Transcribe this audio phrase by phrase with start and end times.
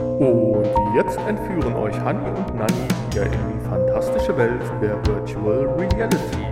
[0.00, 0.64] Und
[0.94, 6.50] jetzt entführen euch Hanni und Nanni wieder in die fantastische Welt der Virtual Reality.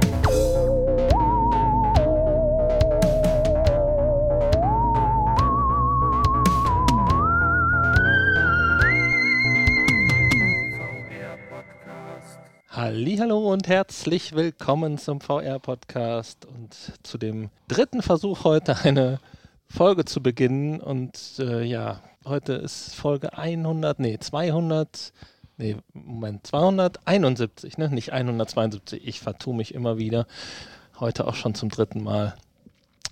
[12.71, 16.47] Hallo und herzlich willkommen zum VR Podcast.
[16.47, 19.21] Und zu dem dritten Versuch heute eine
[19.69, 20.81] Folge zu beginnen.
[20.81, 25.13] Und äh, ja, heute ist Folge 100, nee, 200,
[25.57, 30.27] nee, Moment, 271, ne, nicht 172, ich vertue mich immer wieder,
[31.01, 32.35] heute auch schon zum dritten Mal.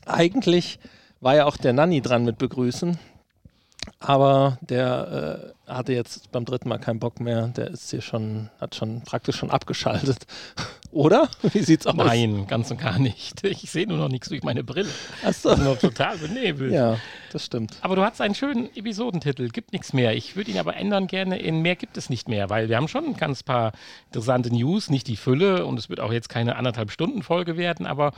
[0.05, 0.79] Eigentlich
[1.21, 2.99] war ja auch der Nanni dran mit begrüßen,
[3.99, 7.49] aber der äh, hatte jetzt beim dritten Mal keinen Bock mehr.
[7.49, 10.27] Der ist hier schon, hat schon praktisch schon abgeschaltet.
[10.93, 11.29] Oder?
[11.53, 11.95] Wie sieht's aus?
[11.95, 13.45] Nein, ganz und gar nicht.
[13.45, 14.89] Ich sehe nur noch nichts durch meine Brille.
[15.25, 15.51] Achso.
[15.51, 16.73] Ich bin noch total benebelt.
[16.73, 16.99] Ja,
[17.33, 17.77] das stimmt.
[17.81, 20.15] Aber du hast einen schönen Episodentitel, gibt nichts mehr.
[20.15, 22.89] Ich würde ihn aber ändern gerne in mehr gibt es nicht mehr, weil wir haben
[22.89, 23.73] schon ein ganz paar
[24.07, 27.87] interessante News, nicht die Fülle und es wird auch jetzt keine anderthalb Stunden Folge werden,
[27.87, 28.13] aber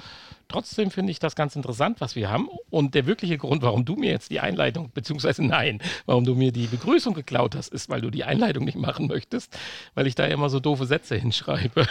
[0.48, 2.48] trotzdem finde ich das ganz interessant, was wir haben.
[2.70, 6.52] Und der wirkliche Grund, warum du mir jetzt die Einleitung, beziehungsweise nein, warum du mir
[6.52, 9.56] die Begrüßung geklaut hast, ist, weil du die Einleitung nicht machen möchtest,
[9.94, 11.86] weil ich da immer so doofe Sätze hinschreibe.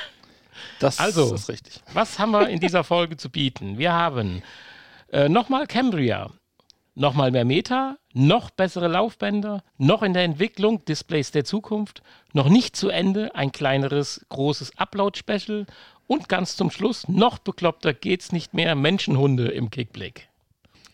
[0.80, 1.34] Das Also.
[1.34, 1.82] ist richtig.
[1.94, 3.78] Was haben wir in dieser Folge zu bieten?
[3.78, 4.44] Wir haben
[5.12, 6.32] äh, nochmal Cambria,
[6.96, 12.02] nochmal mehr Meta, noch bessere Laufbänder, noch in der Entwicklung Displays der Zukunft,
[12.34, 15.66] noch nicht zu Ende ein kleineres, großes Upload-Special
[16.08, 20.28] und ganz zum Schluss, noch bekloppter geht's nicht mehr, Menschenhunde im Kickblick.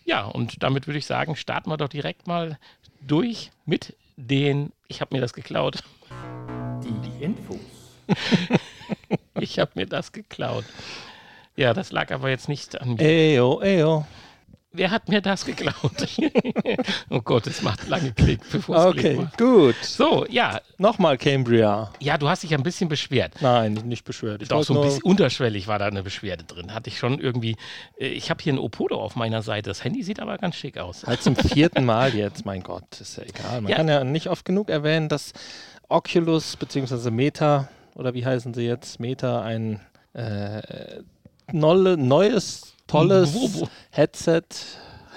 [0.06, 2.58] Ja, und damit würde ich sagen, starten wir doch direkt mal
[3.02, 5.84] durch mit den, ich habe mir das geklaut,
[6.84, 7.58] Die Infos.
[9.44, 10.66] ich habe mir das geklaut.
[11.56, 13.02] Ja, das lag aber jetzt nicht an mir.
[13.02, 14.06] Eyo, eyo.
[14.76, 15.76] Wer hat mir das geklaut?
[17.12, 19.38] oh Gott, es macht lange Klick, bevor es Klick Okay, macht.
[19.38, 19.76] gut.
[19.84, 21.92] So, ja, Nochmal Cambria.
[22.00, 23.36] ja, du hast dich ein bisschen beschwert.
[23.42, 24.42] Nein, nicht beschwert.
[24.42, 26.74] Ich Doch, so ein bisschen unterschwellig war da eine Beschwerde drin.
[26.74, 27.56] Hatte ich schon irgendwie.
[28.00, 29.70] äh, Ich habe hier ein Opodo auf meiner Seite.
[29.70, 31.04] Das Handy sieht aber ganz schick aus.
[31.06, 33.62] Halt zum vierten Mal jetzt, mein Gott, ist ja egal.
[33.62, 33.78] Man Ja.
[33.78, 35.34] kann ja nicht oft genug erwähnen, dass
[35.88, 37.12] Oculus bzw.
[37.12, 39.80] Meta, oder wie heißen sie jetzt, Meta ein
[40.14, 40.62] äh,
[41.52, 44.44] nolle, neues, tolles Headset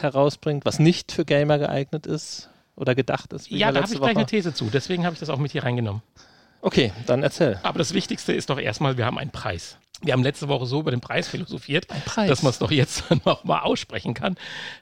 [0.01, 3.51] herausbringt, was nicht für Gamer geeignet ist oder gedacht ist.
[3.51, 4.67] Ja, da habe ich gleich eine These zu.
[4.67, 6.03] Deswegen habe ich das auch mit hier reingenommen.
[6.61, 7.59] Okay, dann erzähl.
[7.63, 9.79] Aber das Wichtigste ist doch erstmal, wir haben einen Preis.
[10.03, 12.29] Wir haben letzte Woche so über den Preis philosophiert, Preis?
[12.29, 14.37] dass man es doch jetzt noch mal aussprechen kann,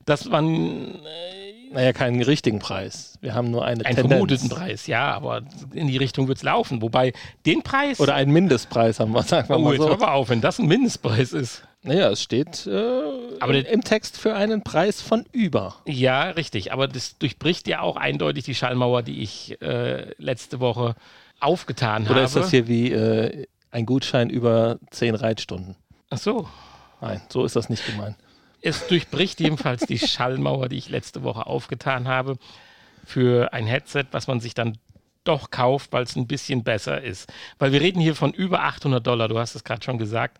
[0.05, 1.44] dass man äh,
[1.75, 3.19] Naja, keinen richtigen Preis.
[3.21, 4.09] Wir haben nur eine einen Tendenz.
[4.13, 5.43] vermuteten Preis, ja, aber
[5.73, 6.81] in die Richtung wird es laufen.
[6.83, 7.13] Wobei
[7.47, 7.99] den Preis.
[7.99, 9.89] Oder einen Mindestpreis haben wir, sagen wir oh, mal jetzt so.
[9.89, 11.65] hör mal auf, wenn das ein Mindestpreis ist.
[11.83, 12.93] Naja, es steht äh,
[13.41, 15.75] Aber der- im Text für einen Preis von über.
[15.87, 16.73] Ja, richtig.
[16.73, 20.95] Aber das durchbricht ja auch eindeutig die Schallmauer, die ich äh, letzte Woche
[21.41, 22.25] aufgetan Oder habe.
[22.25, 25.75] ist das hier wie äh, ein Gutschein über 10 Reitstunden?
[26.09, 26.49] Ach so.
[27.01, 28.17] Nein, so ist das nicht gemeint.
[28.67, 32.39] Es durchbricht jedenfalls die Schallmauer, die ich letzte Woche aufgetan habe,
[33.05, 34.79] für ein Headset, was man sich dann
[35.23, 37.31] doch kauft, weil es ein bisschen besser ist.
[37.59, 40.39] Weil wir reden hier von über 800 Dollar, du hast es gerade schon gesagt.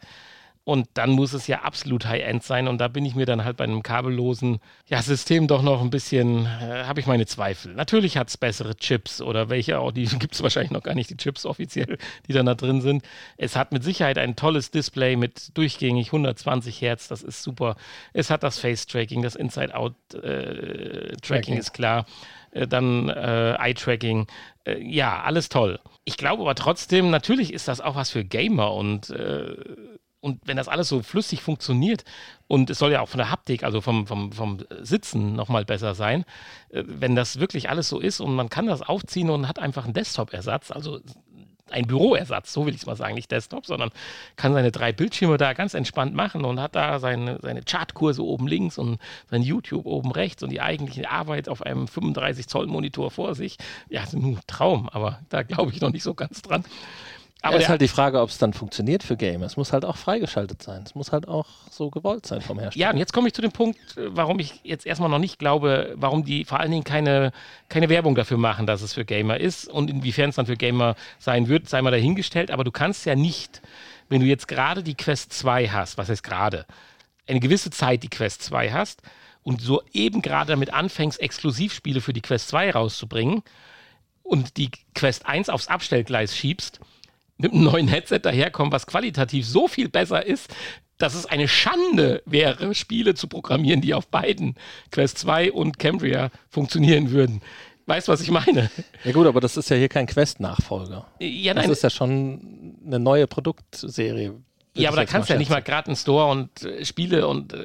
[0.65, 2.69] Und dann muss es ja absolut High-End sein.
[2.69, 5.91] Und da bin ich mir dann halt bei einem kabellosen ja, System doch noch ein
[5.91, 7.75] bisschen, äh, habe ich meine Zweifel.
[7.75, 11.11] Natürlich hat es bessere Chips oder welche auch, die gibt es wahrscheinlich noch gar nicht,
[11.11, 13.05] die Chips offiziell, die dann da drin sind.
[13.37, 17.77] Es hat mit Sicherheit ein tolles Display mit durchgängig 120 Hertz, das ist super.
[18.15, 21.59] Es hat das Face-Tracking, das Inside-Out-Tracking Tracking.
[21.59, 22.07] ist klar.
[22.53, 24.29] Äh, Dann äh, Eye-Tracking.
[24.65, 25.79] Äh, ja, alles toll.
[26.05, 29.57] Ich glaube aber trotzdem, natürlich ist das auch was für Gamer und äh,
[30.25, 32.03] und wenn das alles so flüssig funktioniert
[32.49, 35.95] und es soll ja auch von der Haptik, also vom, vom, vom Sitzen nochmal besser
[35.95, 36.25] sein,
[36.71, 39.85] äh, wenn das wirklich alles so ist und man kann das aufziehen und hat einfach
[39.85, 41.01] einen Desktop-Ersatz, also
[41.71, 43.91] ein Büroersatz, so will ich es mal sagen, nicht Desktop, sondern
[44.37, 48.47] kann seine drei Bildschirme da ganz entspannt machen und hat da seine, seine Chartkurse oben
[48.47, 48.99] links und
[49.31, 53.59] sein YouTube oben rechts und die eigentliche Arbeit auf einem 35 Zoll Monitor vor sich.
[53.91, 56.65] Ja, ein Traum, aber da glaube ich noch nicht so ganz dran.
[57.45, 59.45] Aber Aber ist halt die Frage, ob es dann funktioniert für Gamer.
[59.47, 60.83] Es muss halt auch freigeschaltet sein.
[60.85, 62.87] Es muss halt auch so gewollt sein vom Hersteller.
[62.87, 65.95] Ja, und jetzt komme ich zu dem Punkt, warum ich jetzt erstmal noch nicht glaube,
[65.97, 67.33] warum die vor allen Dingen keine,
[67.69, 70.97] keine Werbung dafür machen, dass es für Gamer ist und inwiefern es dann für Gamer
[71.19, 72.51] sein wird, sei mal dahingestellt.
[72.51, 73.63] Aber du kannst ja nicht,
[74.09, 76.67] wenn du jetzt gerade die Quest 2 hast, was heißt gerade,
[77.27, 79.03] eine gewisse Zeit die Quest 2 hast
[79.43, 83.43] und so eben gerade damit anfängst, Exklusivspiele für die Quest 2 rauszubringen
[84.23, 86.81] und die Quest 1 aufs Abstellgleis schiebst,
[87.37, 90.55] mit einem neuen Headset daherkommen, was qualitativ so viel besser ist,
[90.99, 94.55] dass es eine Schande wäre, Spiele zu programmieren, die auf beiden
[94.93, 97.41] Quest 2 und Cambria funktionieren würden.
[97.87, 98.71] Weißt du, was ich meine?
[99.05, 101.07] Ja gut, aber das ist ja hier kein Quest-Nachfolger.
[101.21, 104.35] Ja, Das nein, ist ja schon eine neue Produktserie.
[104.77, 107.53] ja aber da kannst du ja nicht mal gerade einen Store und äh, Spiele und
[107.53, 107.59] äh,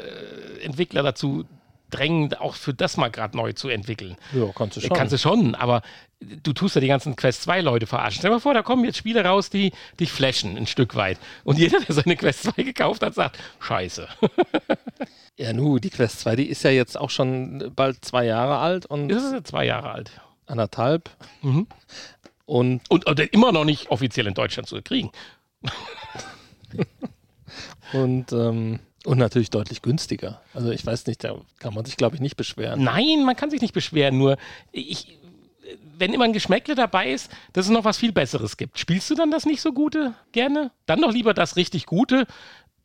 [0.64, 1.46] Entwickler dazu
[1.90, 4.18] drängen, auch für das mal gerade neu zu entwickeln.
[4.34, 4.90] Ja, kannst du schon.
[4.96, 5.82] Kannst du schon, aber
[6.20, 8.20] du tust ja die ganzen Quest 2 Leute verarschen.
[8.20, 11.18] Stell dir mal vor, da kommen jetzt Spiele raus, die dich flashen ein Stück weit.
[11.44, 14.08] Und jeder, der seine Quest 2 gekauft hat, sagt, scheiße.
[15.38, 18.86] ja, nu, die Quest 2, die ist ja jetzt auch schon bald zwei Jahre alt
[18.86, 20.12] und ist ja zwei Jahre alt.
[20.46, 21.10] anderthalb.
[21.42, 21.68] Mhm.
[22.46, 25.12] Und Und, und immer noch nicht offiziell in Deutschland zu kriegen.
[27.92, 30.42] Und, ähm, und natürlich deutlich günstiger.
[30.54, 32.84] Also ich weiß nicht, da kann man sich, glaube ich, nicht beschweren.
[32.84, 34.38] Nein, man kann sich nicht beschweren, nur
[34.72, 35.18] ich,
[35.98, 38.80] wenn immer ein Geschmäckle dabei ist, dass es noch was viel Besseres gibt.
[38.80, 40.72] Spielst du dann das nicht so Gute gerne?
[40.86, 42.26] Dann doch lieber das richtig Gute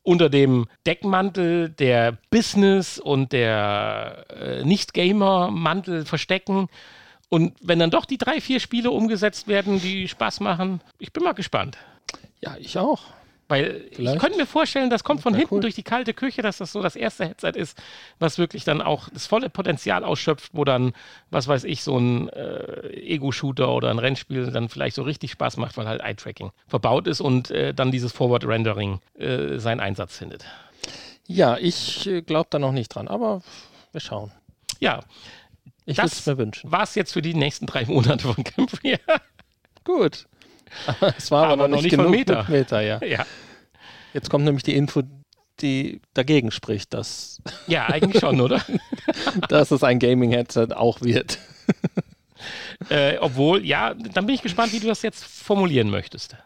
[0.02, 6.68] unter dem Deckmantel der Business und der äh, Nicht-Gamer-Mantel verstecken.
[7.30, 11.24] Und wenn dann doch die drei, vier Spiele umgesetzt werden, die Spaß machen, ich bin
[11.24, 11.78] mal gespannt.
[12.40, 13.02] Ja, ich auch.
[13.46, 14.16] Weil Vielleicht.
[14.16, 15.60] ich könnte mir vorstellen, das kommt von hinten cool.
[15.60, 17.76] durch die kalte Küche, dass das so das erste Headset ist,
[18.18, 20.94] was wirklich dann auch das volle Potenzial ausschöpft, wo dann,
[21.30, 25.58] was weiß ich, so ein äh, Ego-Shooter oder ein Rennspiel dann vielleicht so richtig Spaß
[25.58, 30.46] macht, weil halt Eye-Tracking verbaut ist und äh, dann dieses Forward-Rendering äh, seinen Einsatz findet.
[31.26, 33.42] Ja, ich äh, glaube da noch nicht dran, aber
[33.92, 34.32] wir schauen.
[34.80, 35.00] Ja,
[35.84, 36.72] Ich Das- mir wünschen.
[36.72, 38.98] war es jetzt für die nächsten drei Monate von Campria.
[39.84, 40.26] Gut.
[41.16, 43.00] Es war aber, Aber noch noch nicht genug mit Meta, ja.
[43.04, 43.26] ja.
[44.12, 45.02] Jetzt kommt nämlich die Info,
[45.60, 48.62] die dagegen spricht, dass, ja, eigentlich schon, oder?
[49.48, 51.38] dass es ein Gaming-Headset auch wird.
[52.90, 56.36] äh, obwohl, ja, dann bin ich gespannt, wie du das jetzt formulieren möchtest.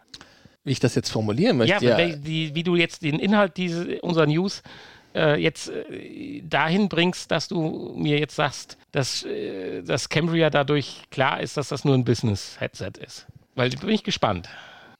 [0.64, 1.84] Wie ich das jetzt formulieren möchte.
[1.84, 4.62] Ja, wel- die, wie du jetzt den Inhalt diese, unserer News
[5.14, 11.02] äh, jetzt äh, dahin bringst, dass du mir jetzt sagst, dass, äh, dass Cambria dadurch
[11.10, 13.26] klar ist, dass das nur ein Business-Headset ist.
[13.58, 14.48] Weil bin ich gespannt.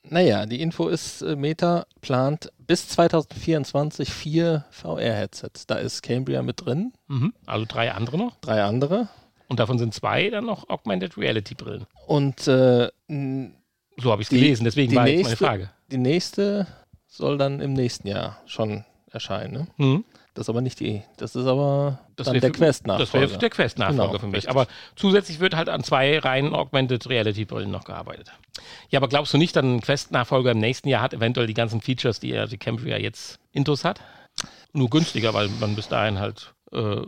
[0.03, 5.67] Naja, die Info ist, äh, Meta plant bis 2024 vier VR-Headsets.
[5.67, 6.93] Da ist Cambria mit drin,
[7.47, 8.37] Also drei andere noch.
[8.41, 9.09] drei andere.
[9.49, 11.87] Und davon sind zwei dann noch Augmented Reality-Brillen.
[12.07, 12.89] Und äh,
[13.97, 15.71] So habe ich es gelesen, deswegen war jetzt meine nächste- Frage.
[15.91, 16.67] die nächste
[17.07, 19.53] soll dann im nächsten Jahr schon erscheinen.
[19.53, 19.67] Ne?
[19.77, 20.05] Mhm.
[20.39, 23.05] Das ist aber nicht die, das ist aber Das dann der Quest-Nachfolger.
[23.27, 24.35] Das wäre der Quest-Nachfolger Genau, für mich.
[24.37, 24.51] richtig.
[24.51, 28.31] Aber zusätzlich wird halt an zwei reinen Augmented Reality-Brillen noch gearbeitet.
[28.89, 31.81] Ja, aber glaubst du nicht, dass ein Quest-Nachfolger im nächsten Jahr hat eventuell die ganzen
[31.81, 34.01] Features, die ja die Cambria jetzt intus hat?
[34.73, 37.01] Nur günstiger, weil man bis dahin halt, äh,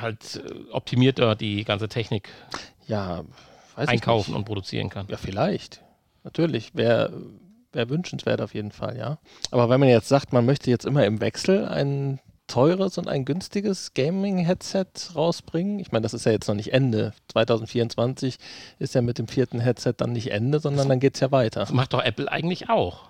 [0.00, 2.30] halt äh, optimierter die ganze Technik
[2.86, 3.24] Ja,
[3.76, 5.06] einkaufen und produzieren kann.
[5.08, 5.82] Ja, vielleicht.
[6.22, 6.74] Natürlich.
[6.74, 7.12] Wäre
[7.72, 9.18] wär wünschenswert auf jeden Fall, ja.
[9.50, 13.24] Aber wenn man jetzt sagt, man möchte jetzt immer im Wechsel ein teures und ein
[13.24, 17.12] günstiges Gaming-Headset rausbringen, ich meine, das ist ja jetzt noch nicht Ende.
[17.28, 18.38] 2024
[18.78, 21.60] ist ja mit dem vierten Headset dann nicht Ende, sondern dann geht es ja weiter.
[21.60, 23.08] Das macht doch Apple eigentlich auch.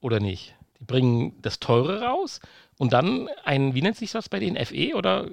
[0.00, 0.54] Oder nicht?
[0.80, 2.40] Die bringen das teure raus
[2.78, 4.62] und dann ein, wie nennt sich das bei denen?
[4.64, 5.28] FE oder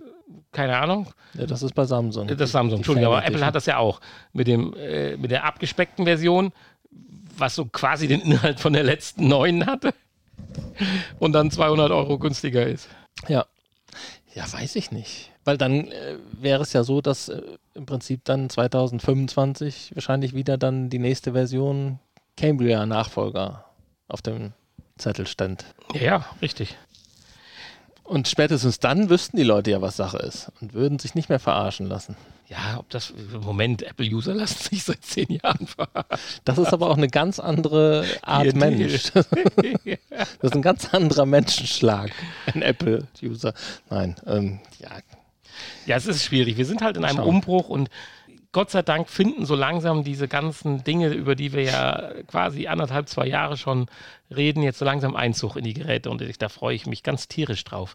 [0.51, 1.07] keine Ahnung?
[1.33, 2.27] Ja, das ist bei Samsung.
[2.27, 3.99] Das ist Samsung, Die Entschuldigung, aber Apple hat das ja auch
[4.33, 6.51] mit, dem, äh, mit der abgespeckten Version,
[7.37, 9.93] was so quasi den Inhalt von der letzten neuen hatte
[11.19, 12.87] und dann 200 Euro günstiger ist.
[13.27, 13.45] Ja.
[14.35, 15.31] Ja, weiß ich nicht.
[15.43, 17.41] Weil dann äh, wäre es ja so, dass äh,
[17.73, 21.99] im Prinzip dann 2025 wahrscheinlich wieder dann die nächste Version
[22.37, 23.65] Cambria-Nachfolger
[24.07, 24.53] auf dem
[24.97, 25.65] Zettel stand.
[25.93, 26.77] Ja, ja, richtig.
[28.09, 31.37] Und spätestens dann wüssten die Leute ja, was Sache ist und würden sich nicht mehr
[31.37, 32.15] verarschen lassen.
[32.47, 36.41] Ja, ob das, Moment, Apple-User lassen sich seit zehn Jahren verarschen.
[36.43, 39.11] Das ist aber auch eine ganz andere Art Ihr Mensch.
[40.11, 42.11] Das ist ein ganz anderer Menschenschlag,
[42.47, 43.53] ein Apple-User.
[43.91, 44.89] Nein, ähm, ja,
[45.85, 46.57] Ja, es ist schwierig.
[46.57, 47.23] Wir sind halt in einem.
[47.23, 47.89] Umbruch und
[48.51, 53.07] Gott sei Dank finden so langsam diese ganzen Dinge, über die wir ja quasi anderthalb,
[53.07, 53.87] zwei Jahre schon
[54.35, 57.63] reden, jetzt so langsam Einzug in die Geräte und da freue ich mich ganz tierisch
[57.63, 57.93] drauf.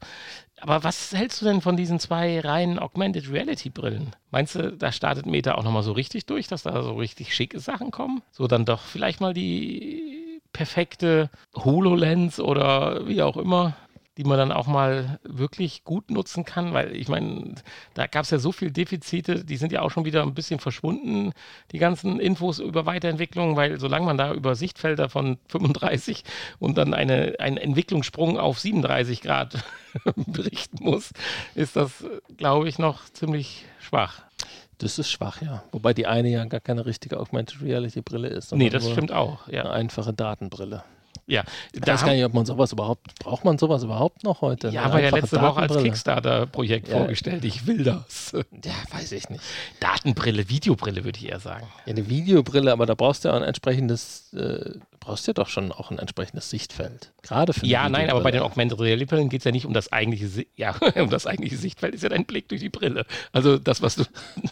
[0.61, 4.15] Aber was hältst du denn von diesen zwei reinen Augmented Reality Brillen?
[4.31, 7.59] Meinst du, da startet Meta auch nochmal so richtig durch, dass da so richtig schicke
[7.59, 8.23] Sachen kommen?
[8.31, 13.77] So dann doch vielleicht mal die perfekte HoloLens oder wie auch immer,
[14.17, 17.57] die man dann auch mal wirklich gut nutzen kann, weil ich meine,
[17.95, 20.61] da gab es ja so viele Defizite, die sind ja auch schon wieder ein bisschen
[20.61, 21.33] verschwunden,
[21.73, 26.25] die ganzen Infos über Weiterentwicklung, weil solange man da über Sichtfelder von 35
[26.59, 29.65] und dann eine, einen Entwicklungssprung auf 37 Grad
[30.17, 31.13] berichten muss,
[31.55, 32.05] ist das,
[32.37, 34.23] glaube ich, noch ziemlich schwach.
[34.79, 35.65] das ist schwach, ja.
[35.73, 38.53] Wobei die eine ja gar keine richtige Augmented Reality Brille ist.
[38.53, 39.71] Nee, das stimmt auch, Eine ja.
[39.71, 40.85] einfache Datenbrille.
[41.27, 44.69] Ja, Ich weiß gar nicht, ob man sowas überhaupt, braucht man sowas überhaupt noch heute?
[44.69, 45.77] ja, Eine haben wir ja letzte Woche als?
[45.83, 46.99] Kickstarter-Projekt Ja.
[46.99, 47.45] vorgestellt.
[47.45, 48.33] Ich will das.
[48.33, 49.43] Ja, weiß ich nicht.
[49.81, 51.67] Datenbrille, Videobrille würde ich eher sagen.
[51.87, 54.73] Ja, eine Videobrille, aber da brauchst du ja ein entsprechendes, äh,
[55.05, 57.13] brauchst du ja doch schon auch ein entsprechendes Sichtfeld.
[57.23, 58.41] Gerade für Ja, nein, aber bei den.
[58.43, 61.95] Augmented Reality Brillen geht es ja nicht um das eigentliche, ja, um das eigentliche Sichtfeld,
[61.95, 63.07] ist ja dein Blick durch die Brille.
[63.33, 64.05] Also das, was du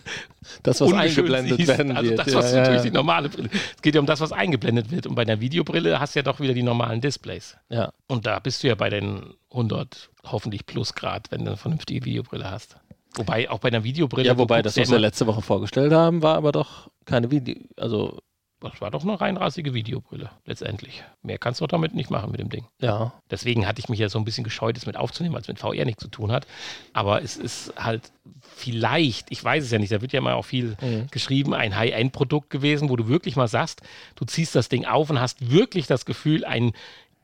[0.62, 2.20] das, was eingeblendet siehst, werden also wird.
[2.20, 2.82] das, ja, was du ja, durch ja.
[2.82, 3.50] die normale Brille.
[3.76, 5.06] Es geht ja um das, was eingeblendet wird.
[5.06, 7.56] Und bei einer Videobrille hast du ja doch wieder die normalen Displays.
[7.68, 7.92] ja.
[8.06, 12.04] Und da bist du ja bei den 100 hoffentlich plus Grad, wenn du eine vernünftige
[12.04, 12.76] Videobrille hast.
[13.14, 14.26] Wobei auch bei einer Videobrille.
[14.26, 17.56] ja, du wobei das, was wir letzte Woche vorgestellt haben, war aber doch keine Video,
[17.76, 18.20] also
[18.62, 21.02] Das war doch eine reinrassige Videobrille, letztendlich.
[21.22, 22.66] Mehr kannst du doch damit nicht machen mit dem Ding.
[22.80, 25.48] ja, Deswegen hatte ich mich ja so ein bisschen gescheut, es mit aufzunehmen, weil es
[25.48, 26.46] mit VR nichts zu tun hat.
[26.92, 28.12] Aber es ist halt
[28.54, 31.08] vielleicht, ich weiß es ja nicht, da wird ja mal auch viel Mhm.
[31.10, 33.82] geschrieben, ein High-End-Produkt gewesen, wo du wirklich mal sagst,
[34.14, 36.72] du ziehst das Ding auf und hast wirklich das Gefühl, einen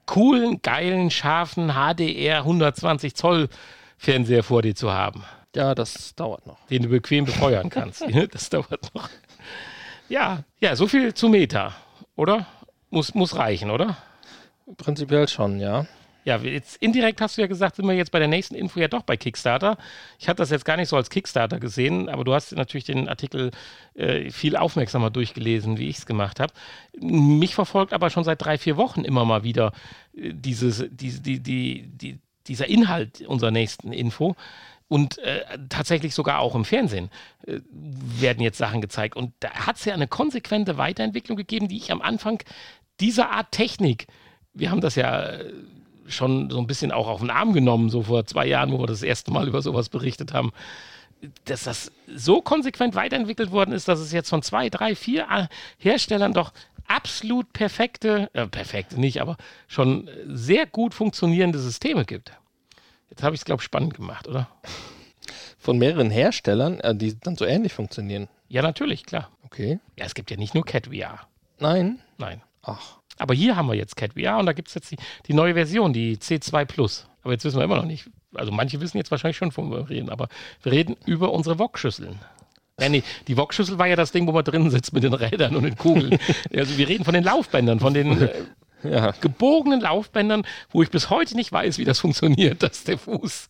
[0.06, 3.48] coolen, geilen, scharfen HDR 120 Zoll
[3.98, 6.64] Fernseher vor dir zu haben, ja, das dauert noch.
[6.66, 8.02] den du bequem befeuern kannst.
[8.32, 9.08] das dauert noch.
[10.08, 11.74] Ja, ja, so viel zu Meta,
[12.16, 12.46] oder?
[12.90, 13.96] Muss, muss reichen, oder?
[14.76, 15.86] Prinzipiell schon, ja.
[16.24, 18.88] Ja, jetzt indirekt hast du ja gesagt, sind wir jetzt bei der nächsten Info ja
[18.88, 19.78] doch bei Kickstarter.
[20.18, 23.08] Ich hatte das jetzt gar nicht so als Kickstarter gesehen, aber du hast natürlich den
[23.08, 23.50] Artikel
[23.94, 26.52] äh, viel aufmerksamer durchgelesen, wie ich es gemacht habe.
[27.00, 29.72] Mich verfolgt aber schon seit drei, vier Wochen immer mal wieder
[30.14, 34.36] äh, dieses, die, die, die, die, dieser Inhalt unserer nächsten Info.
[34.88, 37.10] Und äh, tatsächlich sogar auch im Fernsehen
[37.46, 39.16] äh, werden jetzt Sachen gezeigt.
[39.16, 42.42] Und da hat es ja eine konsequente Weiterentwicklung gegeben, die ich am Anfang
[43.00, 44.06] dieser Art Technik,
[44.54, 45.52] wir haben das ja äh,
[46.06, 48.86] schon so ein bisschen auch auf den Arm genommen, so vor zwei Jahren, wo wir
[48.86, 50.52] das erste Mal über sowas berichtet haben,
[51.44, 55.46] dass das so konsequent weiterentwickelt worden ist, dass es jetzt von zwei, drei, vier äh,
[55.78, 56.52] Herstellern doch
[56.86, 62.32] absolut perfekte, äh, perfekte nicht, aber schon sehr gut funktionierende Systeme gibt.
[63.10, 64.48] Jetzt habe ich es, glaube ich, spannend gemacht, oder?
[65.58, 68.28] Von mehreren Herstellern, äh, die dann so ähnlich funktionieren.
[68.48, 69.30] Ja, natürlich, klar.
[69.44, 69.80] Okay.
[69.96, 71.20] Ja, es gibt ja nicht nur Cat VR.
[71.58, 72.00] Nein.
[72.18, 72.42] Nein.
[72.62, 72.98] Ach.
[73.18, 74.96] Aber hier haben wir jetzt Cat VR und da gibt es jetzt die,
[75.26, 77.06] die neue Version, die C2 Plus.
[77.22, 78.08] Aber jetzt wissen wir immer noch nicht.
[78.34, 80.28] Also manche wissen jetzt wahrscheinlich schon, wovon wir reden, aber
[80.62, 82.18] wir reden über unsere Wok-Schüsseln.
[82.80, 85.56] Ja, nee, die Wok-Schüssel war ja das Ding, wo man drin sitzt mit den Rädern
[85.56, 86.18] und den Kugeln.
[86.54, 88.30] also wir reden von den Laufbändern, von den äh,
[88.82, 89.12] Ja.
[89.20, 93.48] gebogenen Laufbändern, wo ich bis heute nicht weiß, wie das funktioniert, dass der Fuß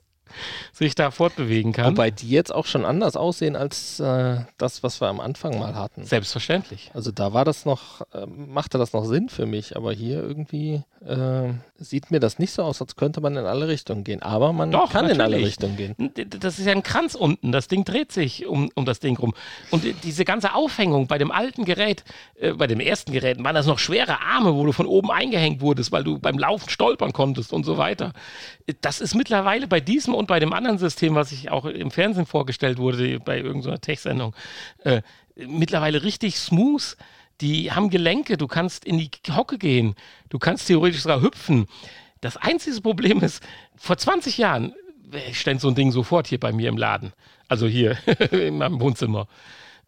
[0.73, 1.93] sich da fortbewegen kann.
[1.93, 5.75] Wobei die jetzt auch schon anders aussehen als äh, das, was wir am Anfang mal
[5.75, 6.05] hatten.
[6.05, 6.91] Selbstverständlich.
[6.95, 10.83] Also da war das noch, äh, machte das noch Sinn für mich, aber hier irgendwie
[11.07, 14.21] äh, sieht mir das nicht so aus, als könnte man in alle Richtungen gehen.
[14.23, 15.47] Aber man Doch, kann in alle natürlich.
[15.49, 15.95] Richtungen gehen.
[16.41, 17.53] Das ist ja ein Kranz unten.
[17.53, 19.35] Das Ding dreht sich um, um das Ding rum.
[19.71, 22.05] Und die- diese ganze Aufhängung bei dem alten Gerät,
[22.41, 25.61] äh, bei dem ersten Gerät, waren das noch schwere Arme, wo du von oben eingehängt
[25.61, 28.13] wurdest, weil du beim Laufen stolpern konntest und so weiter.
[28.67, 31.91] Äh, Das ist mittlerweile bei diesem und bei dem anderen System, was ich auch im
[31.91, 34.35] Fernsehen vorgestellt wurde, bei irgendeiner Tech-Sendung,
[34.85, 35.03] äh,
[35.37, 36.97] mittlerweile richtig smooth.
[37.41, 39.95] Die haben Gelenke, du kannst in die Hocke gehen,
[40.29, 41.67] du kannst theoretisch sogar hüpfen.
[42.21, 43.43] Das einzige Problem ist,
[43.77, 44.75] vor 20 Jahren
[45.13, 47.13] äh, stand so ein Ding sofort hier bei mir im Laden.
[47.47, 47.97] Also hier
[48.33, 49.29] in meinem Wohnzimmer.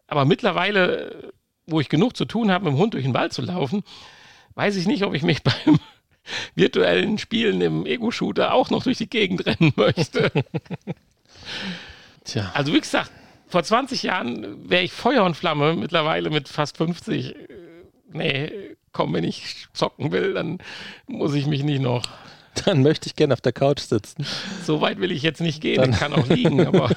[0.07, 1.27] Aber mittlerweile, äh,
[1.65, 3.83] wo ich genug zu tun habe, mit dem Hund durch den Wald zu laufen,
[4.55, 5.79] weiß ich nicht, ob ich mich beim
[6.55, 10.31] virtuellen Spielen im Ego-Shooter auch noch durch die Gegend rennen möchte.
[12.23, 13.11] Tja, Also wie gesagt,
[13.47, 17.35] vor 20 Jahren wäre ich Feuer und Flamme, mittlerweile mit fast 50.
[17.35, 17.47] äh,
[18.13, 18.51] Nee,
[18.91, 20.57] komm, wenn ich zocken will, dann
[21.07, 22.03] muss ich mich nicht noch.
[22.65, 24.25] dann möchte ich gerne auf der Couch sitzen.
[24.65, 25.77] So weit will ich jetzt nicht gehen.
[25.81, 26.91] Dann- Ich kann auch liegen, aber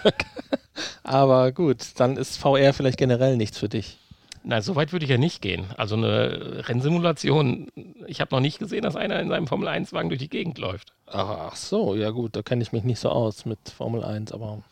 [1.04, 3.98] Aber gut, dann ist VR vielleicht generell nichts für dich.
[4.44, 5.66] Nein, so weit würde ich ja nicht gehen.
[5.76, 7.68] Also eine Rennsimulation,
[8.06, 10.92] ich habe noch nicht gesehen, dass einer in seinem Formel-1-Wagen durch die Gegend läuft.
[11.06, 14.62] Ach so, ja gut, da kenne ich mich nicht so aus mit Formel 1, aber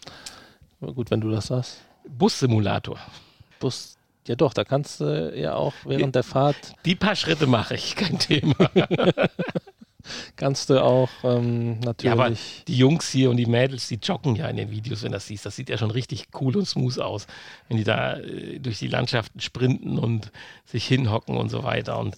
[0.81, 1.81] gut, wenn du das sagst.
[2.09, 2.99] Bussimulator.
[3.61, 7.75] Bus, ja doch, da kannst du ja auch während der Fahrt, Die paar Schritte mache
[7.75, 8.55] ich, kein Thema.
[10.37, 14.37] kannst du auch ähm, Ja, aber natürlich, die Jungs hier und die Mädels, die joggen
[14.37, 15.47] ja in den Videos, wenn das siehst.
[15.47, 17.27] Das sieht ja schon richtig cool und smooth aus,
[17.69, 20.33] wenn die da äh, durch die Landschaften sprinten und
[20.65, 21.99] sich hinhocken und so weiter.
[21.99, 22.17] Und,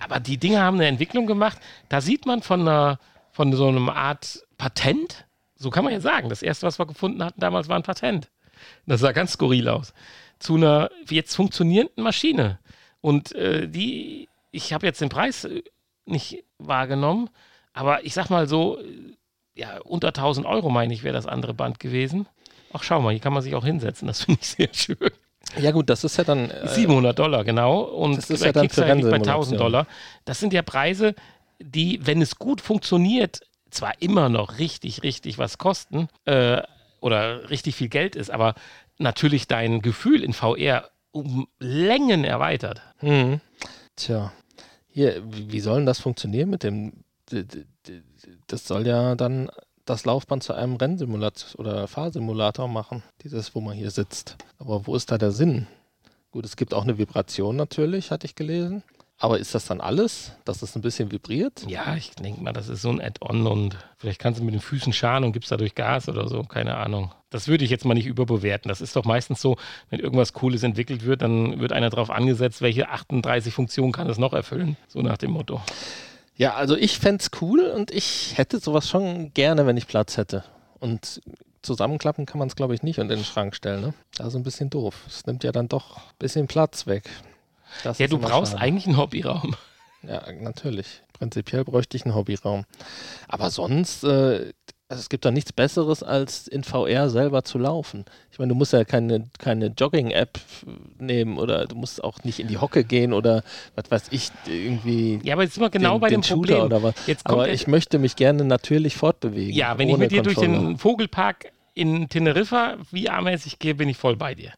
[0.00, 1.58] aber die Dinge haben eine Entwicklung gemacht.
[1.88, 2.98] Da sieht man von, einer,
[3.32, 6.28] von so einer Art Patent, so kann man ja sagen.
[6.28, 8.30] Das erste, was wir gefunden hatten damals, war ein Patent.
[8.86, 9.92] Das sah ganz skurril aus.
[10.38, 12.58] Zu einer jetzt funktionierenden Maschine.
[13.00, 15.62] Und äh, die, ich habe jetzt den Preis äh,
[16.06, 17.28] nicht wahrgenommen,
[17.72, 19.16] aber ich sag mal so, äh,
[19.54, 22.26] ja, unter 1000 Euro, meine ich, wäre das andere Band gewesen.
[22.72, 24.06] Ach, schau mal, hier kann man sich auch hinsetzen.
[24.06, 25.10] Das finde ich sehr schön.
[25.58, 27.80] ja gut, das ist ja dann, äh, 700 Dollar, genau.
[27.80, 29.58] Und das ist bei ja dann bei 1000 Rennsimulation.
[29.58, 29.86] Dollar.
[30.24, 31.14] Das sind ja Preise,
[31.58, 36.62] die, wenn es gut funktioniert, zwar immer noch richtig, richtig was kosten äh,
[37.00, 38.54] oder richtig viel Geld ist, aber
[38.98, 42.82] natürlich dein Gefühl in VR um Längen erweitert.
[43.00, 43.40] Mhm.
[43.96, 44.32] Tja,
[44.96, 47.04] hier, wie soll denn das funktionieren mit dem?
[48.46, 49.50] Das soll ja dann
[49.84, 54.38] das Laufband zu einem Rennsimulator oder Fahrsimulator machen, dieses, wo man hier sitzt.
[54.56, 55.66] Aber wo ist da der Sinn?
[56.30, 58.82] Gut, es gibt auch eine Vibration natürlich, hatte ich gelesen.
[59.18, 61.64] Aber ist das dann alles, dass es ein bisschen vibriert?
[61.66, 64.60] Ja, ich denke mal, das ist so ein Add-on und vielleicht kannst du mit den
[64.60, 67.12] Füßen scharen und gibst dadurch Gas oder so, keine Ahnung.
[67.30, 68.68] Das würde ich jetzt mal nicht überbewerten.
[68.68, 69.56] Das ist doch meistens so,
[69.88, 74.18] wenn irgendwas Cooles entwickelt wird, dann wird einer darauf angesetzt, welche 38 Funktionen kann es
[74.18, 75.62] noch erfüllen, so nach dem Motto.
[76.36, 80.18] Ja, also ich fände es cool und ich hätte sowas schon gerne, wenn ich Platz
[80.18, 80.44] hätte.
[80.78, 81.22] Und
[81.62, 83.80] zusammenklappen kann man es, glaube ich, nicht und in den Schrank stellen.
[83.80, 83.94] Ne?
[84.18, 85.04] Also ein bisschen doof.
[85.08, 87.08] Es nimmt ja dann doch ein bisschen Platz weg.
[87.84, 88.62] Das ja, du brauchst schade.
[88.62, 89.54] eigentlich einen Hobbyraum.
[90.02, 91.02] Ja, natürlich.
[91.12, 92.64] Prinzipiell bräuchte ich einen Hobbyraum.
[93.28, 94.52] Aber sonst, äh,
[94.88, 98.04] also es gibt da nichts Besseres, als in VR selber zu laufen.
[98.30, 100.38] Ich meine, du musst ja keine, keine Jogging-App
[100.98, 103.42] nehmen oder du musst auch nicht in die Hocke gehen oder
[103.74, 105.18] was weiß ich, irgendwie.
[105.24, 106.62] Ja, aber jetzt sind wir genau den, bei dem Problem.
[106.62, 106.94] Oder was.
[107.24, 109.54] aber ich möchte mich gerne natürlich fortbewegen.
[109.54, 114.16] Ja, wenn ich mit dir durch den Vogelpark in Teneriffa VR-mäßig gehe, bin ich voll
[114.16, 114.52] bei dir.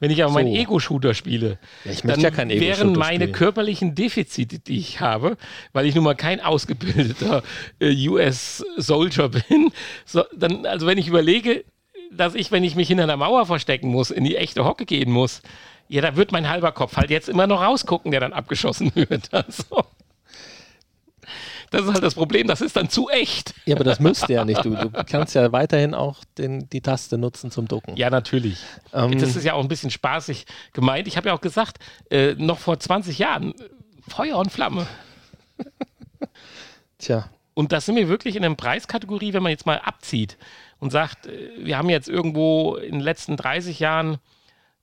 [0.00, 0.38] Wenn ich aber so.
[0.38, 3.32] meinen Ego-Shooter spiele, ja, dann ja wären meine spielen.
[3.32, 5.36] körperlichen Defizite, die ich habe,
[5.72, 7.44] weil ich nun mal kein ausgebildeter
[7.78, 9.70] äh, US-Soldier bin,
[10.04, 11.64] so, dann, also wenn ich überlege,
[12.10, 15.12] dass ich, wenn ich mich hinter einer Mauer verstecken muss, in die echte Hocke gehen
[15.12, 15.42] muss,
[15.86, 19.32] ja, da wird mein halber Kopf halt jetzt immer noch rausgucken, der dann abgeschossen wird.
[19.32, 19.84] Also.
[21.74, 23.52] Das ist halt das Problem, das ist dann zu echt.
[23.64, 24.64] Ja, aber das müsste ja nicht.
[24.64, 27.96] Du, du kannst ja weiterhin auch den, die Taste nutzen zum Ducken.
[27.96, 28.58] Ja, natürlich.
[28.92, 31.08] Ähm, das ist ja auch ein bisschen spaßig gemeint.
[31.08, 31.78] Ich habe ja auch gesagt,
[32.10, 33.54] äh, noch vor 20 Jahren,
[34.06, 34.86] Feuer und Flamme.
[36.98, 37.28] Tja.
[37.54, 40.38] Und das sind wir wirklich in einer Preiskategorie, wenn man jetzt mal abzieht
[40.78, 44.18] und sagt, äh, wir haben jetzt irgendwo in den letzten 30 Jahren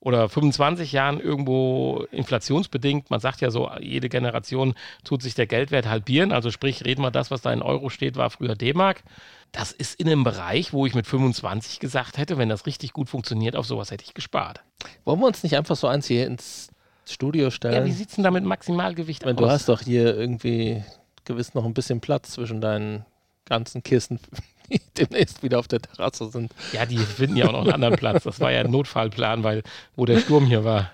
[0.01, 3.11] oder 25 Jahren irgendwo inflationsbedingt.
[3.11, 4.73] Man sagt ja so, jede Generation
[5.03, 6.31] tut sich der Geldwert halbieren.
[6.31, 9.03] Also sprich, reden wir das, was da in Euro steht, war früher D-Mark.
[9.51, 13.09] Das ist in einem Bereich, wo ich mit 25 gesagt hätte, wenn das richtig gut
[13.09, 14.63] funktioniert, auf sowas hätte ich gespart.
[15.05, 16.69] Wollen wir uns nicht einfach so eins hier ins
[17.05, 17.75] Studio stellen?
[17.75, 19.35] Ja, wie sieht es denn da mit Maximalgewicht aus?
[19.35, 20.83] Du hast doch hier irgendwie
[21.25, 23.05] gewiss noch ein bisschen Platz zwischen deinen
[23.45, 24.19] ganzen Kissen
[25.09, 26.51] demnächst wieder auf der Terrasse sind.
[26.73, 28.23] Ja, die finden ja auch noch einen anderen Platz.
[28.23, 29.63] Das war ja ein Notfallplan, weil
[29.95, 30.91] wo der Sturm hier war.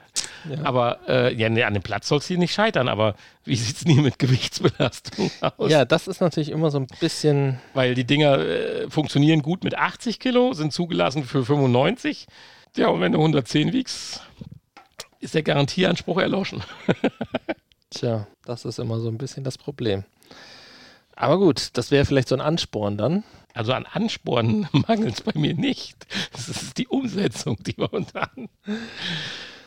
[0.50, 0.64] Ja.
[0.64, 2.88] Aber äh, ja, nee, an dem Platz soll es hier nicht scheitern.
[2.88, 5.70] Aber wie sieht es denn hier mit Gewichtsbelastung aus?
[5.70, 7.60] Ja, das ist natürlich immer so ein bisschen.
[7.74, 12.28] Weil die Dinger äh, funktionieren gut mit 80 Kilo, sind zugelassen für 95.
[12.76, 14.22] Ja, und wenn du 110 wiegst,
[15.20, 16.64] ist der Garantieanspruch erloschen.
[17.90, 20.04] Tja, das ist immer so ein bisschen das Problem.
[21.16, 23.24] Aber gut, das wäre vielleicht so ein Ansporn dann.
[23.58, 25.98] Also an Anspornen mangelt es bei mir nicht.
[26.32, 28.50] Das ist die Umsetzung, die wir unter haben.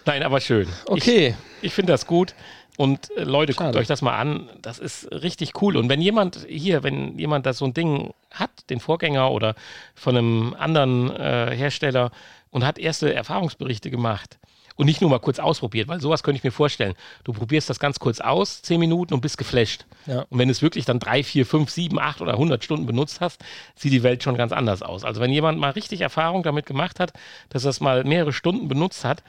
[0.06, 0.68] Nein, aber schön.
[0.86, 1.34] Okay.
[1.60, 2.34] Ich, ich finde das gut.
[2.76, 3.66] Und äh, Leute, Schade.
[3.66, 4.48] guckt euch das mal an.
[4.62, 5.76] Das ist richtig cool.
[5.76, 9.54] Und wenn jemand hier, wenn jemand das so ein Ding hat, den Vorgänger oder
[9.94, 12.10] von einem anderen äh, Hersteller
[12.50, 14.38] und hat erste Erfahrungsberichte gemacht,
[14.80, 16.94] und nicht nur mal kurz ausprobiert, weil sowas könnte ich mir vorstellen.
[17.22, 19.84] Du probierst das ganz kurz aus, zehn Minuten und bist geflasht.
[20.06, 20.24] Ja.
[20.30, 23.20] Und wenn du es wirklich dann drei, vier, fünf, sieben, acht oder hundert Stunden benutzt
[23.20, 25.04] hast, sieht die Welt schon ganz anders aus.
[25.04, 27.12] Also wenn jemand mal richtig Erfahrung damit gemacht hat,
[27.50, 29.22] dass er es mal mehrere Stunden benutzt hat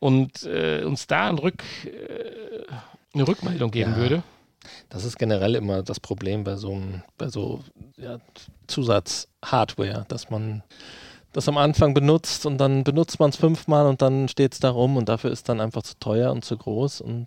[0.00, 2.64] und äh, uns da ein Rück, äh,
[3.14, 3.96] eine Rückmeldung geben ja.
[3.98, 4.22] würde.
[4.88, 6.76] Das ist generell immer das Problem bei so,
[7.16, 7.62] bei so
[7.98, 8.18] ja,
[8.66, 10.64] Zusatz-Hardware, dass man
[11.38, 14.70] das am Anfang benutzt und dann benutzt man es fünfmal und dann steht es da
[14.70, 17.26] rum und dafür ist dann einfach zu teuer und zu groß und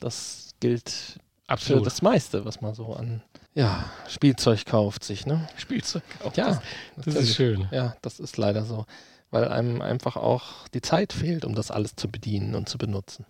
[0.00, 1.82] das gilt Absolut.
[1.82, 3.22] für das meiste, was man so an
[3.54, 5.48] ja, Spielzeug kauft sich, ne?
[5.56, 6.36] Spielzeug kauft.
[6.36, 6.62] Ja,
[6.96, 7.68] das, das ist schön.
[7.70, 8.86] Ja, das ist leider so,
[9.30, 13.24] weil einem einfach auch die Zeit fehlt, um das alles zu bedienen und zu benutzen.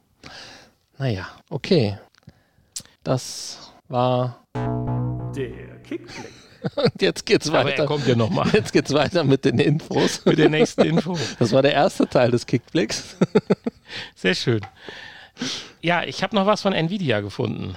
[0.96, 1.98] Naja, okay.
[3.02, 4.42] Das war
[5.34, 6.41] der Kickflip.
[6.76, 7.60] Und jetzt geht's weiter.
[7.60, 8.48] Aber er kommt ja nochmal.
[8.52, 10.24] Jetzt geht's weiter mit den Infos.
[10.24, 11.18] mit der nächsten Info.
[11.38, 13.16] Das war der erste Teil des Kickblicks.
[14.14, 14.60] Sehr schön.
[15.80, 17.76] Ja, ich habe noch was von Nvidia gefunden.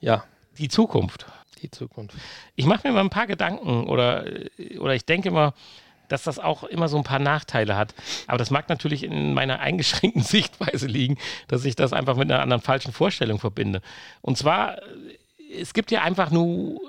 [0.00, 0.24] Ja.
[0.58, 1.26] Die Zukunft.
[1.62, 2.16] Die Zukunft.
[2.56, 4.24] Ich mache mir mal ein paar Gedanken oder,
[4.78, 5.52] oder ich denke mal,
[6.08, 7.94] dass das auch immer so ein paar Nachteile hat.
[8.26, 12.42] Aber das mag natürlich in meiner eingeschränkten Sichtweise liegen, dass ich das einfach mit einer
[12.42, 13.80] anderen falschen Vorstellung verbinde.
[14.20, 14.76] Und zwar,
[15.58, 16.80] es gibt ja einfach nur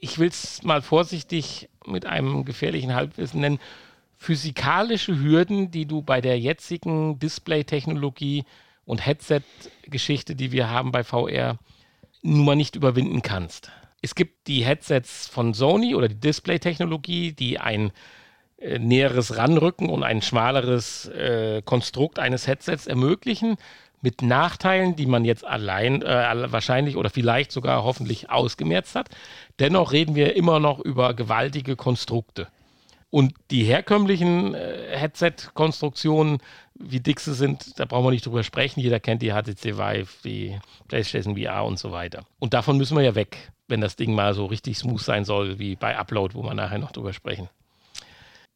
[0.00, 3.58] ich will es mal vorsichtig mit einem gefährlichen Halbwissen nennen,
[4.16, 8.44] physikalische Hürden, die du bei der jetzigen Display-Technologie
[8.84, 11.58] und Headset-Geschichte, die wir haben bei VR,
[12.22, 13.70] nun mal nicht überwinden kannst.
[14.02, 17.92] Es gibt die Headsets von Sony oder die Display-Technologie, die ein
[18.58, 23.56] äh, näheres Ranrücken und ein schmaleres äh, Konstrukt eines Headsets ermöglichen,
[24.00, 29.08] mit Nachteilen, die man jetzt allein äh, wahrscheinlich oder vielleicht sogar hoffentlich ausgemerzt hat.
[29.58, 32.48] Dennoch reden wir immer noch über gewaltige Konstrukte.
[33.10, 36.38] Und die herkömmlichen äh, Headset-Konstruktionen,
[36.74, 38.80] wie dick sie sind, da brauchen wir nicht drüber sprechen.
[38.80, 40.58] Jeder kennt die HTC Vive, die
[40.88, 42.24] PlayStation VR und so weiter.
[42.38, 45.58] Und davon müssen wir ja weg, wenn das Ding mal so richtig smooth sein soll,
[45.58, 47.48] wie bei Upload, wo wir nachher noch drüber sprechen.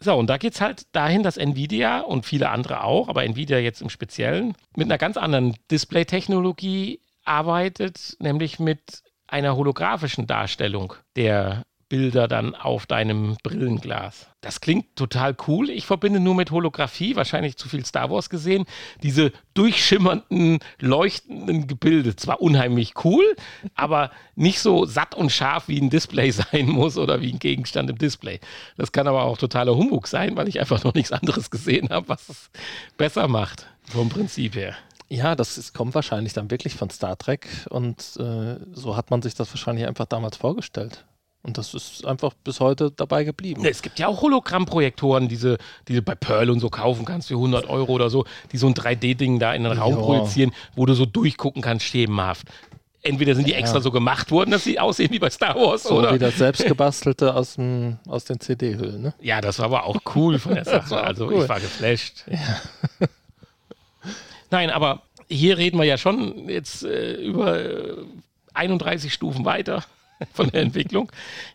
[0.02, 3.58] So, und da geht es halt dahin, dass Nvidia und viele andere auch, aber Nvidia
[3.58, 11.62] jetzt im Speziellen, mit einer ganz anderen Display-Technologie arbeitet, nämlich mit einer holographischen Darstellung der
[11.92, 14.26] Bilder dann auf deinem Brillenglas.
[14.40, 15.68] Das klingt total cool.
[15.68, 18.64] Ich verbinde nur mit Holographie, wahrscheinlich zu viel Star Wars gesehen,
[19.02, 22.16] diese durchschimmernden, leuchtenden Gebilde.
[22.16, 23.36] Zwar unheimlich cool,
[23.74, 27.90] aber nicht so satt und scharf wie ein Display sein muss oder wie ein Gegenstand
[27.90, 28.40] im Display.
[28.78, 32.08] Das kann aber auch totaler Humbug sein, weil ich einfach noch nichts anderes gesehen habe,
[32.08, 32.50] was es
[32.96, 34.74] besser macht, vom Prinzip her.
[35.10, 39.20] Ja, das ist, kommt wahrscheinlich dann wirklich von Star Trek und äh, so hat man
[39.20, 41.04] sich das wahrscheinlich einfach damals vorgestellt.
[41.44, 43.64] Und das ist einfach bis heute dabei geblieben.
[43.64, 47.34] Es gibt ja auch Hologrammprojektoren, diese, die du bei Pearl und so kaufen kannst für
[47.34, 50.00] 100 Euro oder so, die so ein 3D-Ding da in den Raum ja.
[50.00, 52.46] projizieren, wo du so durchgucken kannst, schemenhaft.
[53.02, 53.82] Entweder sind die extra ja.
[53.82, 56.14] so gemacht worden, dass sie aussehen wie bei Star Wars, so oder?
[56.14, 59.14] wie das selbstgebastelte aus, dem, aus den CD-Hüllen, ne?
[59.20, 60.96] Ja, das war aber auch cool von der Sache.
[61.02, 61.42] Also cool.
[61.42, 62.24] ich war geflasht.
[62.30, 63.08] Ja.
[64.52, 67.58] Nein, aber hier reden wir ja schon jetzt äh, über
[68.54, 69.82] 31 Stufen weiter
[70.32, 71.10] von der Entwicklung.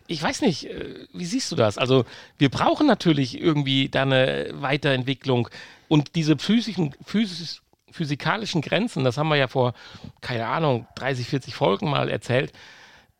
[0.07, 1.77] Ich weiß nicht, äh, wie siehst du das?
[1.77, 2.05] Also
[2.37, 5.49] wir brauchen natürlich irgendwie da eine Weiterentwicklung
[5.87, 9.73] und diese physischen, physisch, physikalischen Grenzen, das haben wir ja vor,
[10.21, 12.51] keine Ahnung, 30, 40 Folgen mal erzählt,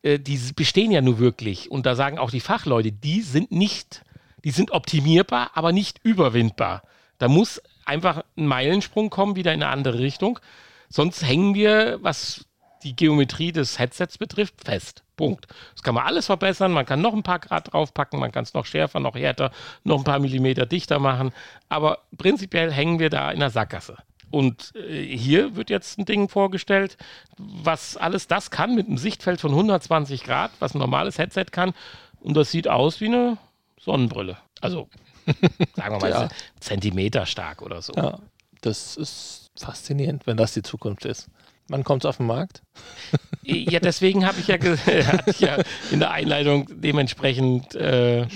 [0.02, 1.70] äh, die bestehen ja nur wirklich.
[1.70, 4.02] Und da sagen auch die Fachleute, die sind nicht,
[4.44, 6.82] die sind optimierbar, aber nicht überwindbar.
[7.18, 10.38] Da muss einfach ein Meilensprung kommen, wieder in eine andere Richtung.
[10.88, 12.46] Sonst hängen wir, was
[12.82, 15.02] die Geometrie des Headsets betrifft, fest.
[15.18, 15.46] Punkt.
[15.74, 16.72] Das kann man alles verbessern.
[16.72, 19.50] Man kann noch ein paar Grad draufpacken, man kann es noch schärfer, noch härter,
[19.84, 21.32] noch ein paar Millimeter dichter machen.
[21.68, 23.98] Aber prinzipiell hängen wir da in der Sackgasse.
[24.30, 26.96] Und äh, hier wird jetzt ein Ding vorgestellt,
[27.36, 31.74] was alles das kann mit einem Sichtfeld von 120 Grad, was ein normales Headset kann.
[32.20, 33.38] Und das sieht aus wie eine
[33.78, 34.38] Sonnenbrille.
[34.60, 34.88] Also,
[35.74, 36.28] sagen wir mal, ja.
[36.60, 37.92] Zentimeter stark oder so.
[37.94, 38.18] Ja,
[38.60, 41.28] das ist faszinierend, wenn das die Zukunft ist.
[41.68, 42.62] Wann kommt es auf den Markt?
[43.42, 44.56] Ja, deswegen habe ich, ja
[45.26, 45.58] ich ja
[45.90, 48.26] in der Einleitung dementsprechend äh,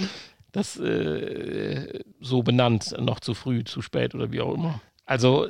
[0.53, 2.95] das äh, so benannt.
[2.99, 4.81] Noch zu früh, zu spät oder wie auch immer.
[5.07, 5.49] Also,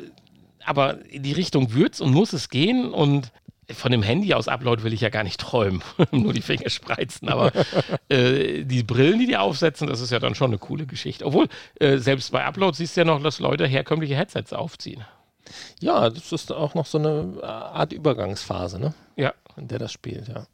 [0.64, 3.33] aber in die Richtung wird es und muss es gehen und
[3.71, 7.29] von dem Handy aus Upload will ich ja gar nicht träumen, nur die Finger spreizen.
[7.29, 7.53] Aber
[8.09, 11.25] äh, die Brillen, die die aufsetzen, das ist ja dann schon eine coole Geschichte.
[11.25, 11.49] Obwohl,
[11.81, 15.05] äh, selbst bei Upload siehst du ja noch, dass Leute herkömmliche Headsets aufziehen.
[15.81, 18.94] Ja, das ist auch noch so eine Art Übergangsphase, ne?
[19.16, 19.33] Ja.
[19.57, 20.46] In der das spielt, ja.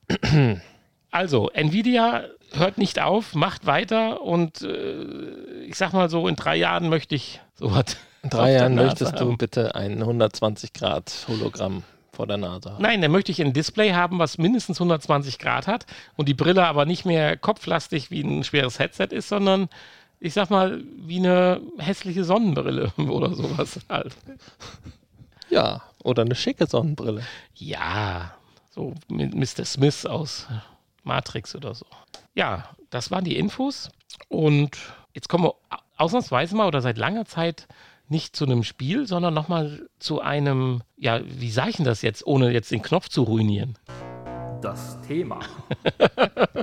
[1.10, 6.56] Also, Nvidia hört nicht auf, macht weiter und äh, ich sag mal so, in drei
[6.56, 7.96] Jahren möchte ich sowas.
[8.22, 9.30] In drei Jahren möchtest haben.
[9.30, 12.82] du bitte ein 120 Grad Hologramm vor der Nase haben.
[12.82, 16.66] Nein, dann möchte ich ein Display haben, was mindestens 120 Grad hat und die Brille
[16.66, 19.68] aber nicht mehr kopflastig wie ein schweres Headset ist, sondern
[20.20, 24.16] ich sag mal, wie eine hässliche Sonnenbrille oder sowas halt.
[25.50, 27.22] Ja, oder eine schicke Sonnenbrille.
[27.54, 28.34] Ja,
[28.70, 29.64] so Mr.
[29.64, 30.46] Smith aus
[31.04, 31.86] Matrix oder so.
[32.34, 33.90] Ja, das waren die Infos.
[34.28, 34.76] Und
[35.14, 35.54] jetzt kommen wir
[35.96, 37.66] ausnahmsweise mal oder seit langer Zeit
[38.08, 42.26] nicht zu einem Spiel, sondern nochmal zu einem, ja, wie sage ich denn das jetzt,
[42.26, 43.78] ohne jetzt den Knopf zu ruinieren?
[44.62, 45.40] Das Thema.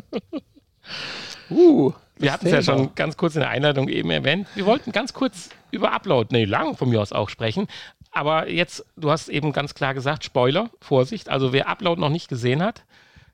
[1.50, 4.48] uh, wir hatten es ja schon ganz kurz in der Einleitung eben erwähnt.
[4.56, 7.68] Wir wollten ganz kurz über Upload, nee, lang von mir aus auch sprechen.
[8.12, 11.30] Aber jetzt, du hast eben ganz klar gesagt, Spoiler, Vorsicht.
[11.30, 12.86] Also wer Upload noch nicht gesehen hat,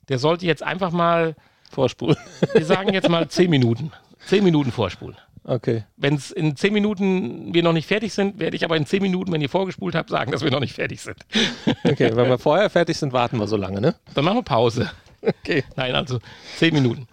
[0.09, 1.35] der sollte jetzt einfach mal
[1.69, 2.17] vorspulen.
[2.53, 3.91] Wir sagen jetzt mal zehn Minuten.
[4.25, 5.17] Zehn Minuten vorspulen.
[5.43, 5.83] Okay.
[5.97, 9.01] Wenn es in zehn Minuten wir noch nicht fertig sind, werde ich aber in zehn
[9.01, 11.17] Minuten, wenn ihr vorgespult habt, sagen, dass wir noch nicht fertig sind.
[11.83, 13.95] Okay, wenn wir vorher fertig sind, warten wir so lange, ne?
[14.13, 14.91] Dann machen wir Pause.
[15.23, 15.63] Okay.
[15.75, 16.17] Nein, also
[16.57, 17.07] zehn Minuten.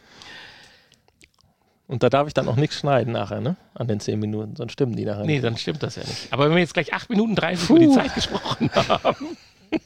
[1.89, 3.57] Und da darf ich dann auch nichts schneiden nachher, ne?
[3.75, 5.25] An den zehn Minuten, sonst stimmen die nachher.
[5.25, 5.45] Nee, nicht.
[5.45, 6.31] dann stimmt das ja nicht.
[6.31, 7.77] Aber wenn wir jetzt gleich acht Minuten 30 Puh.
[7.77, 9.37] über die Zeit gesprochen haben.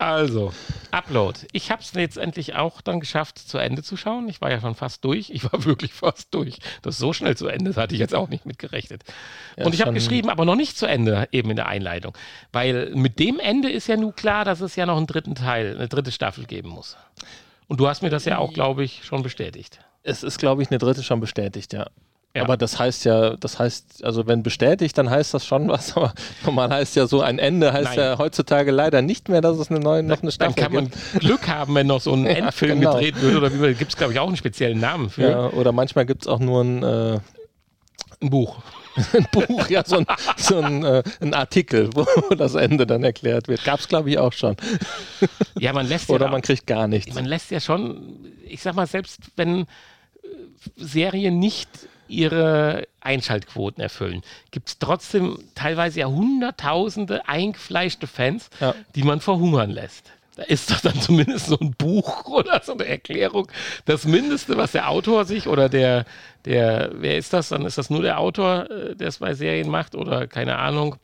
[0.00, 0.52] Also,
[0.92, 1.40] Upload.
[1.50, 4.28] Ich habe es jetzt endlich auch dann geschafft, zu Ende zu schauen.
[4.28, 5.30] Ich war ja schon fast durch.
[5.30, 6.58] Ich war wirklich fast durch.
[6.82, 9.02] Das so schnell zu Ende, das hatte ich jetzt auch nicht mitgerechnet.
[9.56, 12.16] Ja, und ich habe geschrieben, aber noch nicht zu Ende, eben in der Einleitung.
[12.52, 15.74] Weil mit dem Ende ist ja nun klar, dass es ja noch einen dritten Teil,
[15.74, 16.96] eine dritte Staffel geben muss.
[17.66, 19.80] Und du hast mir das ja auch, glaube ich, schon bestätigt.
[20.08, 21.86] Es ist, glaube ich, eine dritte schon bestätigt, ja.
[22.36, 22.42] Ja.
[22.44, 26.12] Aber das heißt ja, das heißt, also wenn bestätigt, dann heißt das schon was, aber
[26.44, 27.98] normal heißt ja so ein Ende, heißt Nein.
[27.98, 30.66] ja heutzutage leider nicht mehr, dass es eine neue, noch eine Staffel gibt.
[30.66, 32.94] Dann kann man Glück haben, wenn noch so ein Endfilm genau.
[32.94, 35.28] gedreht wird oder wie gibt es, glaube ich, auch einen speziellen Namen für.
[35.28, 37.18] Ja, oder manchmal gibt es auch nur ein, äh,
[38.20, 38.58] ein Buch.
[39.14, 43.48] ein Buch, ja, so ein, so ein, äh, ein, Artikel, wo das Ende dann erklärt
[43.48, 43.64] wird.
[43.64, 44.56] Gab es, glaube ich, auch schon.
[45.58, 46.16] Ja, man lässt ja.
[46.16, 47.14] Oder man kriegt gar nichts.
[47.14, 49.66] Man lässt ja schon, ich sag mal, selbst wenn
[50.76, 51.68] Serien nicht
[52.08, 58.74] ihre Einschaltquoten erfüllen, gibt es trotzdem teilweise ja hunderttausende eingefleischte Fans, ja.
[58.94, 60.12] die man verhungern lässt.
[60.36, 63.48] Da ist doch dann zumindest so ein Buch oder so eine Erklärung.
[63.86, 66.04] Das Mindeste, was der Autor sich oder der,
[66.44, 67.48] der, wer ist das?
[67.48, 70.96] Dann ist das nur der Autor, äh, der es bei Serien macht oder keine Ahnung.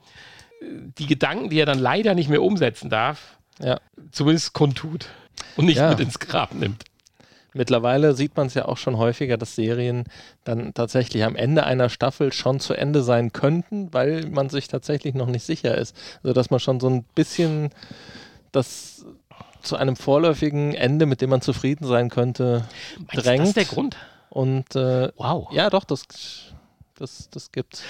[0.63, 3.81] Die Gedanken, die er dann leider nicht mehr umsetzen darf, ja.
[4.13, 5.09] zumindest kundtut
[5.57, 5.91] und nicht ja.
[5.91, 6.85] mit ins Grab nimmt.
[7.55, 10.05] Mittlerweile sieht man es ja auch schon häufiger, dass Serien
[10.43, 15.15] dann tatsächlich am Ende einer Staffel schon zu Ende sein könnten, weil man sich tatsächlich
[15.15, 15.97] noch nicht sicher ist.
[16.23, 17.71] Also dass man schon so ein bisschen
[18.53, 19.07] das
[19.63, 22.67] zu einem vorläufigen Ende, mit dem man zufrieden sein könnte,
[22.99, 23.47] Meinst drängt.
[23.47, 23.97] Ist das der Grund?
[24.31, 25.49] Und äh, wow.
[25.53, 26.03] Ja, doch, das,
[26.97, 27.83] das, das gibt's.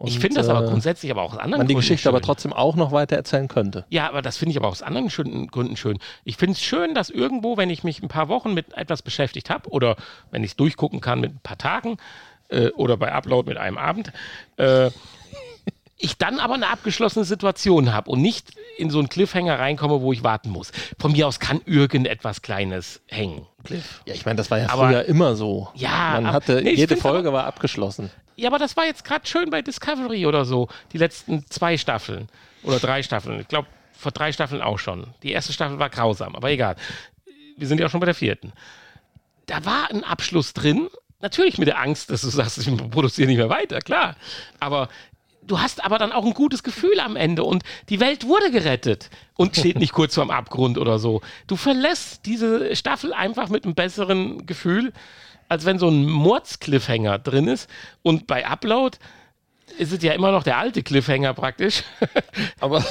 [0.00, 2.08] Und, ich finde das aber äh, grundsätzlich aber auch aus anderen man die Geschichte schön.
[2.08, 3.84] aber trotzdem auch noch weiter erzählen könnte.
[3.90, 5.98] Ja, aber das finde ich aber aus anderen Gründen schön.
[6.24, 9.50] Ich finde es schön, dass irgendwo, wenn ich mich ein paar Wochen mit etwas beschäftigt
[9.50, 9.96] habe oder
[10.30, 11.98] wenn ich es durchgucken kann mit ein paar Tagen
[12.48, 14.10] äh, oder bei Upload mit einem Abend,
[14.56, 14.90] äh,
[15.98, 20.14] ich dann aber eine abgeschlossene Situation habe und nicht in so einen Cliffhanger reinkomme, wo
[20.14, 20.72] ich warten muss.
[20.98, 23.46] Von mir aus kann irgendetwas Kleines hängen.
[23.64, 24.00] Cliff.
[24.06, 25.68] Ja, ich meine, das war ja aber, früher immer so.
[25.74, 28.10] Ja, man hatte nee, jede Folge aber, war abgeschlossen.
[28.40, 30.68] Ja, aber das war jetzt gerade schön bei Discovery oder so.
[30.94, 32.30] Die letzten zwei Staffeln
[32.62, 33.38] oder drei Staffeln.
[33.38, 35.08] Ich glaube, vor drei Staffeln auch schon.
[35.22, 36.76] Die erste Staffel war grausam, aber egal.
[37.58, 38.54] Wir sind ja auch schon bei der vierten.
[39.44, 40.88] Da war ein Abschluss drin.
[41.20, 44.16] Natürlich mit der Angst, dass du sagst, ich produziere nicht mehr weiter, klar.
[44.58, 44.88] Aber
[45.42, 49.10] du hast aber dann auch ein gutes Gefühl am Ende und die Welt wurde gerettet
[49.36, 51.20] und steht nicht kurz vorm Abgrund oder so.
[51.46, 54.94] Du verlässt diese Staffel einfach mit einem besseren Gefühl
[55.50, 57.68] als wenn so ein Mords-Cliffhanger drin ist.
[58.02, 58.96] Und bei Upload
[59.78, 61.82] ist es ja immer noch der alte Cliffhanger praktisch.
[62.60, 62.84] Aber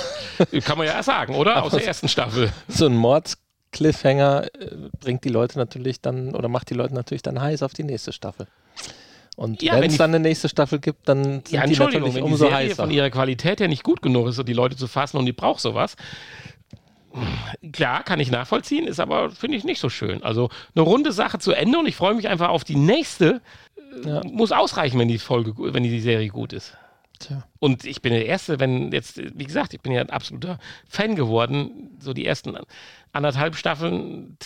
[0.65, 1.63] kann man ja sagen, oder?
[1.63, 2.51] Aus der ersten Staffel.
[2.67, 7.41] So ein Mords-Cliffhanger äh, bringt die Leute natürlich dann oder macht die Leute natürlich dann
[7.41, 8.45] heiß auf die nächste Staffel.
[9.37, 12.47] Und ja, wenn es dann eine nächste Staffel gibt, dann sind ja, die natürlich umso
[12.47, 12.75] die heißer.
[12.75, 15.31] von ihrer Qualität her nicht gut genug ist, um die Leute zu fassen und die
[15.31, 15.95] braucht sowas,
[17.71, 20.23] Klar, kann ich nachvollziehen, ist aber, finde ich, nicht so schön.
[20.23, 23.41] Also eine runde Sache zu Ende und ich freue mich einfach auf die nächste.
[24.05, 24.21] Ja.
[24.25, 26.77] Muss ausreichen, wenn die Folge, wenn die Serie gut ist.
[27.19, 27.43] Tja.
[27.59, 31.15] Und ich bin der Erste, wenn jetzt, wie gesagt, ich bin ja ein absoluter Fan
[31.15, 31.91] geworden.
[31.99, 32.57] So die ersten
[33.11, 34.37] anderthalb Staffeln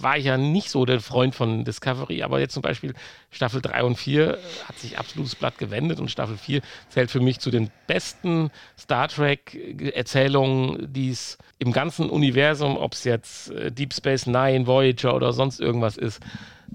[0.00, 2.94] war ich ja nicht so der Freund von Discovery, aber jetzt zum Beispiel
[3.30, 7.38] Staffel 3 und 4 hat sich absolutes Blatt gewendet und Staffel 4 zählt für mich
[7.38, 13.94] zu den besten Star Trek-Erzählungen, die es im ganzen Universum, ob es jetzt äh, Deep
[13.94, 16.20] Space Nine, Voyager oder sonst irgendwas ist,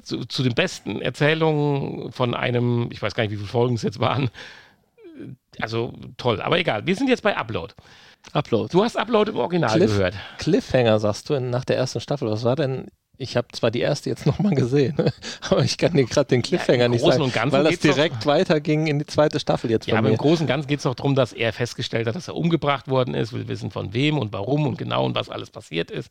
[0.02, 3.84] zu, zu den besten Erzählungen von einem, ich weiß gar nicht, wie viele Folgen es
[3.84, 4.30] jetzt waren.
[5.60, 6.86] Also toll, aber egal.
[6.86, 7.74] Wir sind jetzt bei Upload.
[8.32, 8.70] Upload.
[8.72, 10.16] Du hast Upload im Original Cliff, gehört.
[10.38, 12.30] Cliffhanger, sagst du, nach der ersten Staffel.
[12.30, 14.96] Was war denn ich habe zwar die erste jetzt nochmal gesehen,
[15.50, 19.00] aber ich kann dir gerade den Cliffhanger ja, nicht sagen, weil das direkt weiterging in
[19.00, 19.88] die zweite Staffel jetzt.
[19.88, 20.14] Ja, aber mir.
[20.14, 22.88] im Großen und Ganzen geht es doch darum, dass er festgestellt hat, dass er umgebracht
[22.88, 26.10] worden ist, will wissen von wem und warum und genau und was alles passiert ist.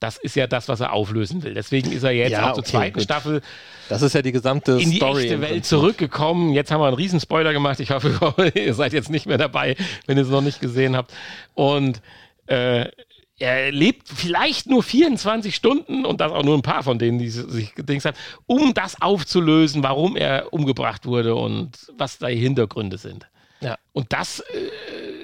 [0.00, 1.54] Das ist ja das, was er auflösen will.
[1.54, 3.02] Deswegen ist er jetzt ja, auch zur okay, zweiten gut.
[3.02, 3.42] Staffel.
[3.88, 6.52] Das ist ja die gesamte in die Story echte Welt zurückgekommen.
[6.52, 7.80] Jetzt haben wir einen riesen Spoiler gemacht.
[7.80, 11.12] Ich hoffe, ihr seid jetzt nicht mehr dabei, wenn ihr es noch nicht gesehen habt.
[11.54, 12.02] Und
[12.46, 12.90] äh,
[13.38, 17.28] er lebt vielleicht nur 24 Stunden und das auch nur ein paar von denen, die
[17.28, 22.96] sich gedacht haben, um das aufzulösen, warum er umgebracht wurde und was da die Hintergründe
[22.96, 23.26] sind.
[23.60, 23.76] Ja.
[23.92, 24.44] Und das äh,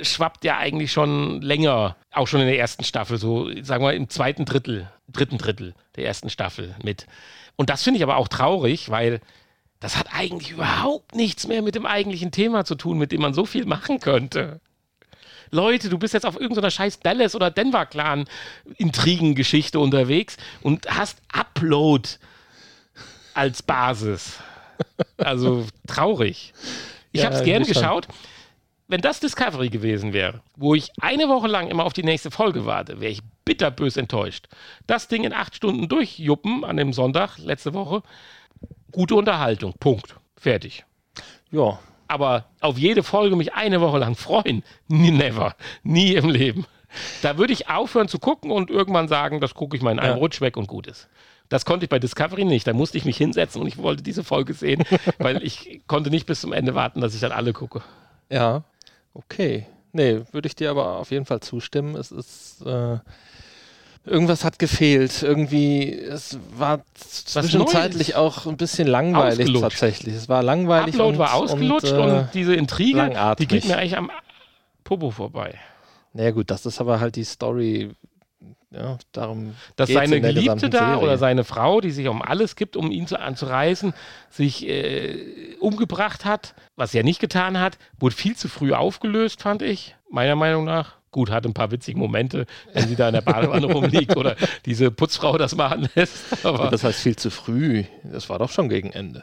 [0.02, 4.08] schwappt ja eigentlich schon länger, auch schon in der ersten Staffel, so sagen wir im
[4.08, 7.06] zweiten Drittel, dritten Drittel der ersten Staffel mit.
[7.56, 9.20] Und das finde ich aber auch traurig, weil
[9.80, 13.34] das hat eigentlich überhaupt nichts mehr mit dem eigentlichen Thema zu tun, mit dem man
[13.34, 14.60] so viel machen könnte.
[15.50, 18.24] Leute, du bist jetzt auf irgendeiner scheiß Dallas oder Denver Clan
[18.78, 22.08] Intrigengeschichte unterwegs und hast Upload
[23.34, 24.38] als Basis.
[25.18, 26.54] Also traurig.
[27.12, 28.08] Ich ja, habe es gern geschaut.
[28.92, 32.66] Wenn das Discovery gewesen wäre, wo ich eine Woche lang immer auf die nächste Folge
[32.66, 34.48] warte, wäre ich bitterbös enttäuscht.
[34.86, 38.02] Das Ding in acht Stunden durchjuppen an dem Sonntag, letzte Woche,
[38.90, 39.72] gute Unterhaltung.
[39.80, 40.16] Punkt.
[40.36, 40.84] Fertig.
[41.50, 41.78] Ja.
[42.06, 45.56] Aber auf jede Folge mich eine Woche lang freuen, never.
[45.82, 46.66] Nie im Leben.
[47.22, 50.16] Da würde ich aufhören zu gucken und irgendwann sagen, das gucke ich mal in einem
[50.16, 50.18] Ja.
[50.18, 51.08] Rutsch weg und gut ist.
[51.48, 52.66] Das konnte ich bei Discovery nicht.
[52.66, 54.84] Da musste ich mich hinsetzen und ich wollte diese Folge sehen,
[55.18, 57.80] weil ich konnte nicht bis zum Ende warten, dass ich dann alle gucke.
[58.28, 58.64] Ja.
[59.14, 59.66] Okay.
[59.92, 61.96] Nee, würde ich dir aber auf jeden Fall zustimmen.
[61.96, 62.62] Es ist.
[62.64, 62.98] Äh,
[64.04, 65.22] irgendwas hat gefehlt.
[65.22, 69.62] Irgendwie, es war zwischenzeitlich auch ein bisschen langweilig Ausgelutscht.
[69.62, 70.14] tatsächlich.
[70.14, 70.94] Es war langweilig.
[70.94, 73.48] Upload und, war ausgelutscht und, äh, diese Intrige, die langatmig.
[73.48, 74.10] geht mir eigentlich am
[74.84, 75.58] Popo vorbei.
[76.14, 77.92] Naja, gut, das ist aber halt die Story.
[78.72, 79.54] Ja, darum.
[79.76, 80.98] Dass seine Geliebte da Serie.
[81.02, 83.92] oder seine Frau, die sich um alles gibt, um ihn zu, anzureißen,
[84.30, 89.62] sich äh, umgebracht hat, was er nicht getan hat, wurde viel zu früh aufgelöst, fand
[89.62, 90.96] ich, meiner Meinung nach.
[91.10, 94.90] Gut, hat ein paar witzige Momente, wenn sie da in der Badewanne rumliegt oder diese
[94.90, 96.42] Putzfrau das machen lässt.
[96.42, 97.84] Aber Das heißt viel zu früh.
[98.02, 99.22] Das war doch schon gegen Ende.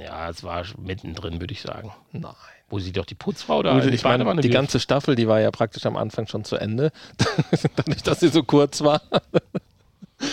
[0.00, 1.92] ja, es war mittendrin, würde ich sagen.
[2.12, 2.32] Nein.
[2.68, 4.52] Wo sie doch die Putzfrau da Gut, ich meine, die wirft.
[4.52, 6.90] ganze Staffel, die war ja praktisch am Anfang schon zu Ende.
[7.76, 9.00] Dadurch, dass sie so kurz war.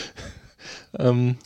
[0.98, 1.38] ähm,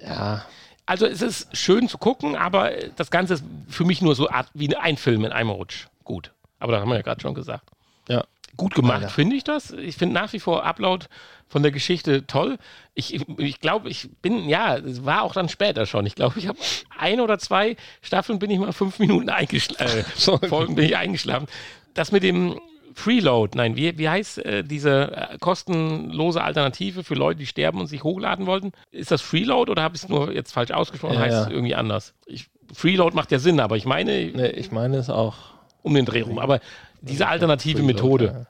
[0.00, 0.44] ja,
[0.86, 4.48] Also es ist schön zu gucken, aber das Ganze ist für mich nur so Art,
[4.54, 5.88] wie ein Film in einem Rutsch.
[6.04, 6.30] Gut.
[6.60, 7.68] Aber das haben wir ja gerade schon gesagt.
[8.08, 8.24] ja.
[8.56, 9.70] Gut gemacht, finde ich das.
[9.70, 11.06] Ich finde nach wie vor Upload
[11.48, 12.58] von der Geschichte toll.
[12.94, 16.06] Ich, ich, glaube, ich bin, ja, es war auch dann später schon.
[16.06, 16.58] Ich glaube, ich habe
[16.98, 20.00] ein oder zwei Staffeln bin ich mal fünf Minuten eingeschlafen.
[20.00, 20.48] Äh, Folgen.
[20.48, 21.46] Folgen bin ich eingeschlafen.
[21.94, 22.58] Das mit dem
[22.96, 27.88] Freeload, nein, wie, wie heißt äh, diese äh, kostenlose Alternative für Leute, die sterben und
[27.88, 28.72] sich hochladen wollten?
[28.90, 31.14] Ist das Freeload oder habe ich es nur jetzt falsch ausgesprochen?
[31.14, 31.42] Ja, heißt ja.
[31.42, 32.14] es irgendwie anders?
[32.24, 35.36] Ich, Freeload macht ja Sinn, aber ich meine Nee, ich meine es auch.
[35.82, 36.38] um den Dreh rum.
[36.38, 36.60] Aber
[37.08, 38.46] diese alternative Methode,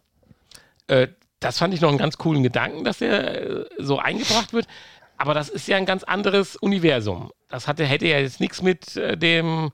[0.89, 1.09] äh,
[1.41, 4.67] das fand ich noch einen ganz coolen Gedanken, dass der äh, so eingebracht wird.
[5.19, 7.31] Aber das ist ja ein ganz anderes Universum.
[7.49, 9.71] Das hatte, hätte ja jetzt nichts mit äh, dem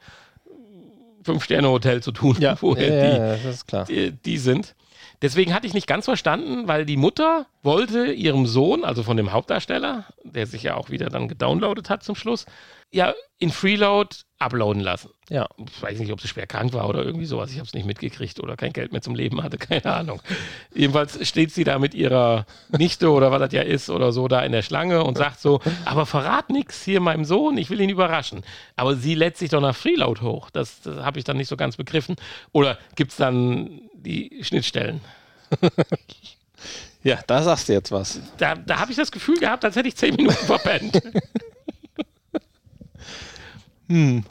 [1.24, 4.74] Fünf-Sterne-Hotel zu tun, Ja, woher ja, die, ja, die, die sind.
[5.20, 9.32] Deswegen hatte ich nicht ganz verstanden, weil die Mutter wollte ihrem Sohn, also von dem
[9.32, 12.46] Hauptdarsteller, der sich ja auch wieder dann gedownloadet hat zum Schluss,
[12.90, 15.10] ja in Freeload uploaden lassen.
[15.28, 17.50] Ja, Ich weiß nicht, ob sie schwer krank war oder irgendwie sowas.
[17.50, 20.20] Ich habe es nicht mitgekriegt oder kein Geld mehr zum Leben hatte, keine Ahnung.
[20.74, 22.46] Jedenfalls steht sie da mit ihrer
[22.76, 25.60] Nichte oder was das ja ist oder so da in der Schlange und sagt so,
[25.84, 28.42] aber verrat nichts hier meinem Sohn, ich will ihn überraschen.
[28.76, 30.50] Aber sie lädt sich doch nach Freeload hoch.
[30.50, 32.16] Das, das habe ich dann nicht so ganz begriffen.
[32.52, 35.00] Oder gibt es dann die Schnittstellen?
[37.02, 38.20] ja, da sagst du jetzt was.
[38.38, 41.00] Da, da habe ich das Gefühl gehabt, als hätte ich zehn Minuten verpennt.
[43.88, 44.24] Müssen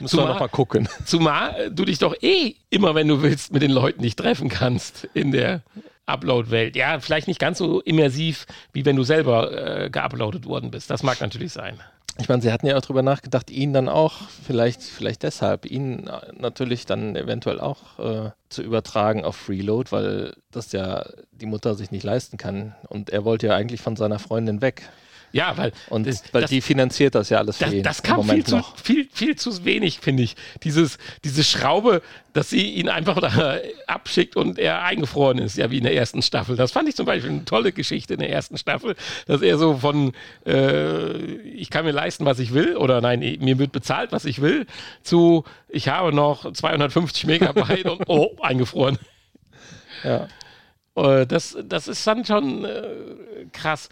[0.00, 0.88] wir Zumal- noch mal gucken.
[1.04, 4.48] Zumal äh, du dich doch eh immer, wenn du willst, mit den Leuten nicht treffen
[4.48, 5.62] kannst in der
[6.06, 6.76] Upload-Welt.
[6.76, 10.90] Ja, vielleicht nicht ganz so immersiv, wie wenn du selber äh, geuploadet worden bist.
[10.90, 11.80] Das mag natürlich sein.
[12.18, 16.06] Ich meine, sie hatten ja auch drüber nachgedacht, ihn dann auch, vielleicht, vielleicht deshalb, ihn
[16.06, 21.74] äh, natürlich dann eventuell auch äh, zu übertragen auf Freeload, weil das ja die Mutter
[21.74, 22.74] sich nicht leisten kann.
[22.88, 24.88] Und er wollte ja eigentlich von seiner Freundin weg.
[25.32, 27.82] Ja, weil, Und das, weil das, die finanziert das ja alles für das, ihn.
[27.82, 28.78] das kam viel zu, noch.
[28.78, 30.36] viel, viel zu wenig, finde ich.
[30.62, 35.78] Dieses, diese Schraube, dass sie ihn einfach da abschickt und er eingefroren ist, ja, wie
[35.78, 36.56] in der ersten Staffel.
[36.56, 39.76] Das fand ich zum Beispiel eine tolle Geschichte in der ersten Staffel, dass er so
[39.78, 40.12] von,
[40.46, 44.40] äh, ich kann mir leisten, was ich will, oder nein, mir wird bezahlt, was ich
[44.40, 44.66] will,
[45.02, 48.98] zu, ich habe noch 250 Megabyte und, oh, eingefroren.
[50.04, 50.28] Ja.
[50.96, 52.88] Äh, Das, das ist dann schon äh,
[53.52, 53.88] krass.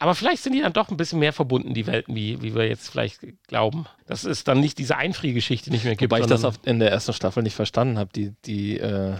[0.00, 2.66] Aber vielleicht sind die dann doch ein bisschen mehr verbunden, die Welten, wie, wie wir
[2.66, 3.84] jetzt vielleicht glauben.
[4.06, 6.10] Dass es dann nicht diese Einfriergeschichte nicht mehr gibt.
[6.10, 9.16] Wobei ich das in der ersten Staffel nicht verstanden habe, die, die, äh,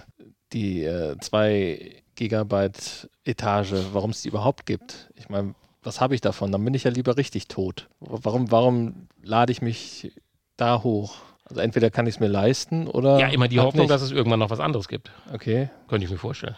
[0.54, 5.10] die äh, zwei Gigabyte Etage, warum es die überhaupt gibt.
[5.16, 6.50] Ich meine, was habe ich davon?
[6.50, 7.88] Dann bin ich ja lieber richtig tot.
[8.00, 10.12] Warum, warum lade ich mich
[10.56, 11.16] da hoch?
[11.44, 13.18] Also entweder kann ich es mir leisten oder.
[13.18, 13.90] ja, immer die halt Hoffnung, nicht.
[13.90, 15.10] dass es irgendwann noch was anderes gibt.
[15.32, 16.56] Okay, Könnte ich mir vorstellen.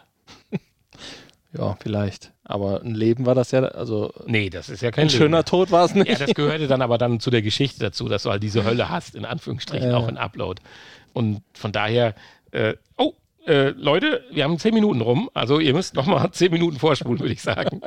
[1.56, 2.32] Ja, vielleicht.
[2.44, 5.70] Aber ein Leben war das ja, also Nee, das ist ja kein ein schöner Tod
[5.70, 6.08] war es nicht.
[6.08, 8.88] Ja, das gehörte dann aber dann zu der Geschichte dazu, dass du halt diese Hölle
[8.88, 9.96] hast, in Anführungsstrichen, Ja.
[9.96, 10.60] auch in Upload.
[11.12, 12.14] Und von daher,
[12.50, 13.12] äh, oh,
[13.46, 17.32] äh, Leute, wir haben zehn Minuten rum, also ihr müsst nochmal zehn Minuten vorspulen, würde
[17.32, 17.80] ich sagen.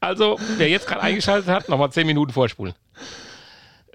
[0.00, 2.74] Also, wer jetzt gerade eingeschaltet hat, nochmal zehn Minuten vorspulen.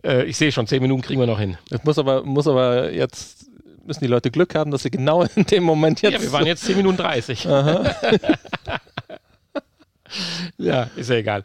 [0.04, 1.58] Äh, ich sehe schon, zehn Minuten kriegen wir noch hin.
[1.70, 3.46] Es muss aber, muss aber jetzt,
[3.86, 6.14] müssen die Leute Glück haben, dass sie genau in dem Moment jetzt.
[6.14, 7.48] Ja, wir waren jetzt 10 Minuten 30.
[10.58, 11.44] ja, ist ja egal.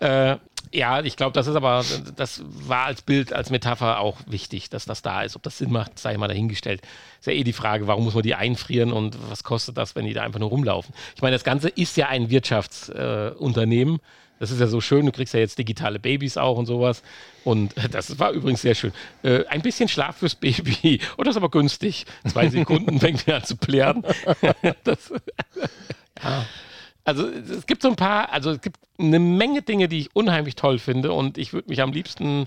[0.00, 0.36] Äh,
[0.72, 1.84] Ja, ich glaube, das ist aber,
[2.16, 5.36] das war als Bild, als Metapher auch wichtig, dass das da ist.
[5.36, 6.82] Ob das Sinn macht, sei mal dahingestellt.
[7.20, 10.04] Ist ja eh die Frage, warum muss man die einfrieren und was kostet das, wenn
[10.04, 10.92] die da einfach nur rumlaufen?
[11.14, 13.96] Ich meine, das Ganze ist ja ein Wirtschaftsunternehmen.
[13.96, 14.00] Äh,
[14.40, 17.04] das ist ja so schön, du kriegst ja jetzt digitale Babys auch und sowas.
[17.44, 18.92] Und das war übrigens sehr schön.
[19.22, 21.00] Äh, ein bisschen Schlaf fürs Baby.
[21.16, 22.04] Und oh, das ist aber günstig.
[22.26, 24.02] Zwei Sekunden fängt er an zu plären.
[24.82, 25.12] das,
[26.20, 26.46] ja.
[27.04, 30.54] Also es gibt so ein paar, also es gibt eine Menge Dinge, die ich unheimlich
[30.54, 32.46] toll finde und ich würde mich am liebsten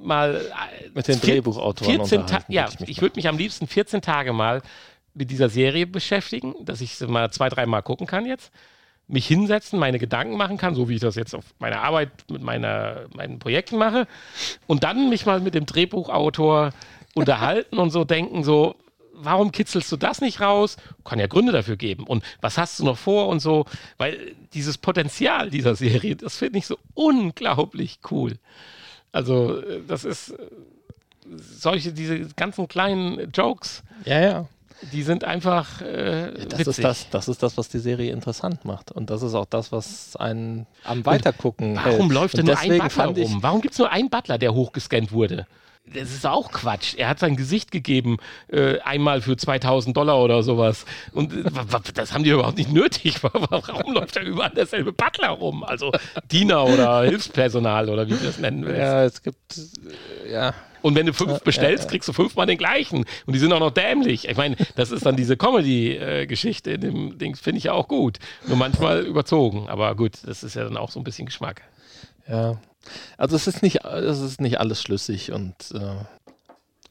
[0.00, 4.32] mal äh, mit den Drehbuchautoren 14 Ja, ich, ich würde mich am liebsten 14 Tage
[4.32, 4.62] mal
[5.14, 8.50] mit dieser Serie beschäftigen, dass ich sie mal zwei, dreimal gucken kann jetzt,
[9.08, 12.42] mich hinsetzen, meine Gedanken machen kann, so wie ich das jetzt auf meiner Arbeit mit
[12.42, 14.06] meiner, meinen Projekten mache
[14.66, 16.70] und dann mich mal mit dem Drehbuchautor
[17.14, 18.76] unterhalten und so denken, so,
[19.24, 20.76] warum kitzelst du das nicht raus?
[21.04, 22.04] Kann ja Gründe dafür geben.
[22.04, 23.66] Und was hast du noch vor und so?
[23.98, 28.34] Weil dieses Potenzial dieser Serie, das finde ich so unglaublich cool.
[29.12, 30.36] Also, äh, das ist äh,
[31.36, 33.82] solche, diese ganzen kleinen Jokes.
[34.04, 34.46] Ja, ja.
[34.90, 35.80] Die sind einfach.
[35.80, 38.90] Äh, das, ist das, das ist das, was die Serie interessant macht.
[38.90, 41.76] Und das ist auch das, was einen am Weitergucken.
[41.76, 42.12] Und warum hält.
[42.12, 43.38] läuft denn nur ein Butler rum?
[43.42, 45.46] Warum gibt es nur einen Butler, der hochgescannt wurde?
[45.84, 46.94] Das ist auch Quatsch.
[46.96, 48.18] Er hat sein Gesicht gegeben,
[48.48, 50.84] äh, einmal für 2000 Dollar oder sowas.
[51.12, 51.44] Und äh,
[51.94, 53.16] das haben die überhaupt nicht nötig.
[53.22, 55.64] Warum läuft da überall derselbe Butler rum?
[55.64, 55.92] Also
[56.30, 58.78] Diener oder Hilfspersonal oder wie du das nennen willst.
[58.78, 60.54] Ja, es gibt, äh, ja.
[60.82, 63.04] Und wenn du fünf bestellst, kriegst du fünfmal den gleichen.
[63.26, 64.28] Und die sind auch noch dämlich.
[64.28, 68.18] Ich meine, das ist dann diese Comedy-Geschichte in dem Ding, finde ich ja auch gut.
[68.48, 69.68] Nur manchmal überzogen.
[69.68, 71.62] Aber gut, das ist ja dann auch so ein bisschen Geschmack.
[72.28, 72.58] Ja,
[73.16, 75.96] also es ist nicht, es ist nicht alles schlüssig und äh,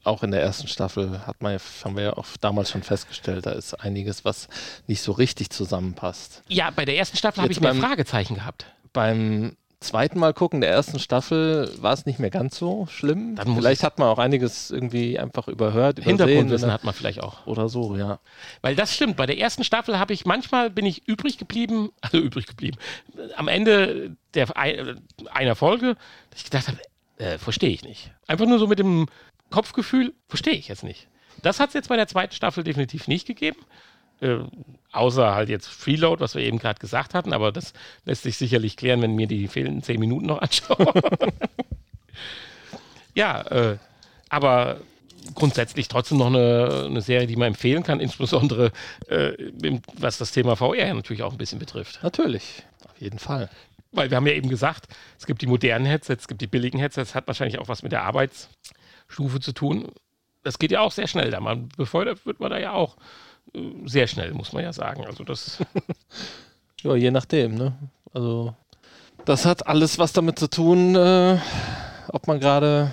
[0.04, 3.52] auch in der ersten Staffel hat man, haben wir ja auch damals schon festgestellt, da
[3.52, 4.48] ist einiges, was
[4.86, 6.42] nicht so richtig zusammenpasst.
[6.48, 8.66] Ja, bei der ersten Staffel habe ich mehr Fragezeichen gehabt.
[8.92, 13.36] Beim zweiten Mal gucken der ersten Staffel war es nicht mehr ganz so schlimm.
[13.54, 15.98] vielleicht hat man auch einiges irgendwie einfach überhört.
[16.02, 17.46] Hintergrundwissen hat man vielleicht auch.
[17.46, 18.20] Oder so, ja.
[18.62, 19.16] Weil das stimmt.
[19.16, 22.78] Bei der ersten Staffel habe ich manchmal bin ich übrig geblieben, also übrig geblieben.
[23.36, 25.96] Am Ende der einer Folge,
[26.30, 26.78] dass ich gedacht habe,
[27.18, 28.12] äh, verstehe ich nicht.
[28.26, 29.08] Einfach nur so mit dem
[29.50, 31.08] Kopfgefühl, verstehe ich jetzt nicht.
[31.42, 33.58] Das hat es jetzt bei der zweiten Staffel definitiv nicht gegeben.
[34.20, 34.38] Äh,
[34.92, 37.72] außer halt jetzt Freeload, was wir eben gerade gesagt hatten, aber das
[38.04, 40.92] lässt sich sicherlich klären, wenn mir die fehlenden zehn Minuten noch anschaue.
[43.14, 43.78] ja, äh,
[44.28, 44.80] aber
[45.34, 48.72] grundsätzlich trotzdem noch eine, eine, Serie, die man empfehlen kann, insbesondere
[49.08, 49.32] äh,
[49.94, 52.00] was das Thema VR natürlich auch ein bisschen betrifft.
[52.02, 53.48] Natürlich, auf jeden Fall.
[53.92, 54.88] Weil wir haben ja eben gesagt,
[55.18, 57.92] es gibt die modernen Headsets, es gibt die billigen Headsets, hat wahrscheinlich auch was mit
[57.92, 59.92] der Arbeitsstufe zu tun.
[60.42, 61.40] Das geht ja auch sehr schnell da.
[61.40, 62.96] Man befördert wird man da ja auch
[63.84, 65.04] sehr schnell, muss man ja sagen.
[65.06, 65.58] Also das.
[66.82, 67.72] ja, je nachdem, ne?
[68.12, 68.54] Also
[69.24, 71.38] das hat alles was damit zu tun, äh,
[72.08, 72.92] ob man gerade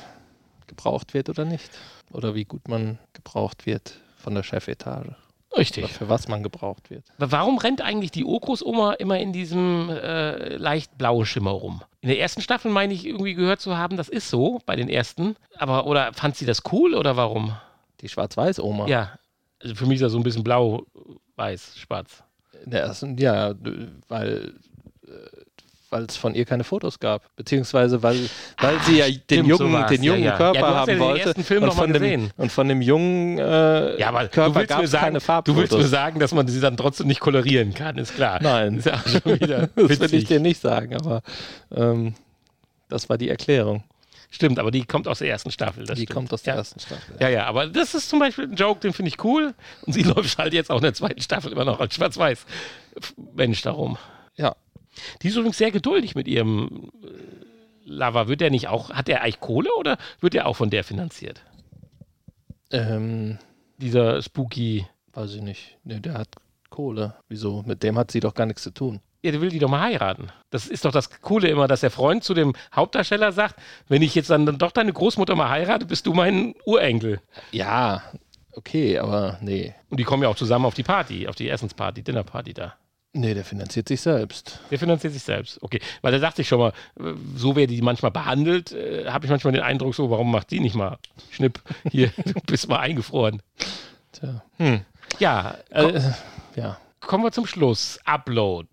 [0.67, 1.71] gebraucht wird oder nicht.
[2.11, 5.15] Oder wie gut man gebraucht wird von der Chefetage.
[5.57, 5.83] Richtig.
[5.83, 7.03] Oder für was man gebraucht wird.
[7.17, 11.81] Aber warum rennt eigentlich die Urgroßoma immer in diesem äh, leicht blauen Schimmer rum?
[12.01, 14.89] In der ersten Staffel meine ich irgendwie gehört zu haben, das ist so bei den
[14.89, 15.35] ersten.
[15.57, 17.55] Aber oder fand sie das cool oder warum?
[18.01, 18.87] Die Schwarz-Weiß-Oma.
[18.87, 19.17] Ja,
[19.61, 20.85] also für mich ist das so ein bisschen blau,
[21.35, 22.23] weiß, schwarz.
[23.17, 23.53] Ja,
[24.07, 24.53] weil
[25.07, 25.09] äh,
[25.89, 28.17] weil es von ihr keine Fotos gab, beziehungsweise weil,
[28.59, 30.37] weil ah, sie ja den jungen, so den jungen ja, ja.
[30.37, 34.83] Körper ja, haben wollte und von, dem, und von dem jungen äh, ja, Körper gab
[34.83, 35.69] es keine Farbfotos.
[35.69, 38.39] Du willst mir sagen, dass man sie dann trotzdem nicht kolorieren kann, ist klar.
[38.41, 41.21] Nein, ist das will ich dir nicht sagen, aber
[41.75, 42.13] ähm,
[42.87, 43.83] das war die Erklärung.
[44.31, 45.85] Stimmt, aber die kommt aus der ersten Staffel.
[45.85, 46.09] die stimmt.
[46.11, 46.59] kommt aus der ja.
[46.59, 47.15] ersten Staffel.
[47.19, 47.29] Ja.
[47.29, 49.55] ja, ja, aber das ist zum Beispiel ein Joke, den finde ich cool.
[49.81, 53.97] Und sie läuft halt jetzt auch in der zweiten Staffel immer noch als Schwarz-Weiß-Mensch darum.
[54.35, 54.55] Ja.
[55.21, 57.07] Die ist übrigens sehr geduldig mit ihrem äh,
[57.85, 58.27] Lava.
[58.27, 61.41] Wird der nicht auch, hat der eigentlich Kohle oder wird der auch von der finanziert?
[62.71, 63.39] Ähm,
[63.77, 64.85] Dieser Spooky.
[65.13, 65.77] Weiß ich nicht.
[65.83, 66.29] Nee, der hat
[66.69, 67.15] Kohle.
[67.29, 67.63] Wieso?
[67.65, 68.99] Mit dem hat sie doch gar nichts zu tun.
[69.21, 70.29] Ja, der will die doch mal heiraten.
[70.49, 73.55] Das ist doch das Coole immer, dass der Freund zu dem Hauptdarsteller sagt,
[73.89, 77.19] wenn ich jetzt dann, dann doch deine Großmutter mal heirate, bist du mein Urenkel.
[77.51, 78.01] Ja,
[78.53, 79.75] okay, aber nee.
[79.89, 82.75] Und die kommen ja auch zusammen auf die Party, auf die Essensparty, Dinnerparty da.
[83.11, 84.59] Nee, der finanziert sich selbst.
[84.69, 85.81] Der finanziert sich selbst, okay.
[86.01, 86.73] Weil da dachte ich schon mal,
[87.35, 90.59] so werde die manchmal behandelt, äh, habe ich manchmal den Eindruck so, warum macht die
[90.59, 90.97] nicht mal
[91.31, 91.59] Schnipp,
[91.91, 93.41] hier, du bist mal eingefroren.
[94.13, 94.43] Tja.
[94.57, 94.81] Hm.
[95.17, 95.99] Ja, äh,
[96.55, 96.77] ja.
[97.01, 97.99] Kommen wir zum Schluss.
[98.05, 98.69] Upload.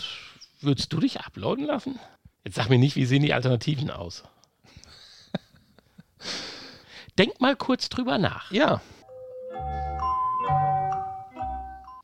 [0.66, 2.00] Würdest du dich uploaden lassen?
[2.44, 4.24] Jetzt sag mir nicht, wie sehen die Alternativen aus?
[7.18, 8.50] Denk mal kurz drüber nach.
[8.50, 8.80] Ja.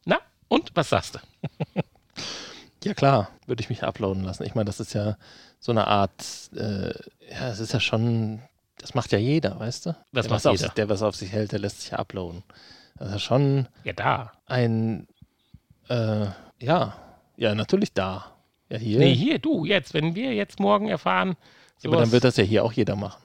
[0.05, 1.19] Na, und was sagst du?
[2.85, 4.43] Ja klar, würde ich mich uploaden lassen.
[4.43, 5.17] Ich meine, das ist ja
[5.61, 6.89] so eine Art, äh,
[7.31, 8.43] ja, es ist ja schon,
[8.79, 9.91] das macht ja jeder, weißt du?
[10.13, 10.65] Das der, macht was auf jeder.
[10.65, 12.43] sich, der, was auf sich hält, der lässt sich ja uploaden.
[12.97, 14.33] Das ist ja schon Ja, da.
[14.47, 15.07] ein,
[15.89, 16.27] äh,
[16.59, 16.97] ja,
[17.37, 18.32] ja, natürlich da.
[18.73, 18.99] Ja, hier.
[18.99, 21.37] Nee, hier, du, jetzt, wenn wir jetzt morgen erfahren,
[21.83, 23.23] Ja, aber dann wird das ja hier auch jeder machen.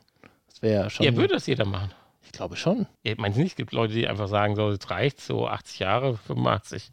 [0.50, 1.06] Das wäre ja schon.
[1.06, 1.92] ja, würde das jeder machen.
[2.26, 2.86] ich glaube schon.
[3.04, 5.80] Ja, meinst du nicht, es gibt Leute, die einfach sagen, so, jetzt reicht's, so 80
[5.80, 6.92] Jahre, 85,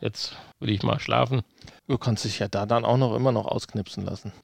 [0.00, 1.42] jetzt will ich mal schlafen.
[1.86, 4.32] Du kannst dich ja da dann auch noch immer noch ausknipsen lassen.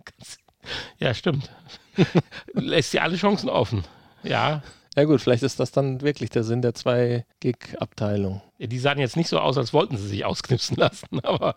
[0.98, 1.50] Ja, stimmt.
[2.52, 3.84] Lässt dir alle Chancen offen.
[4.22, 4.62] Ja,
[4.96, 8.42] Ja gut, vielleicht ist das dann wirklich der Sinn der zwei Gig-Abteilung.
[8.58, 11.54] die sahen jetzt nicht so aus, als wollten sie sich ausknipsen lassen, aber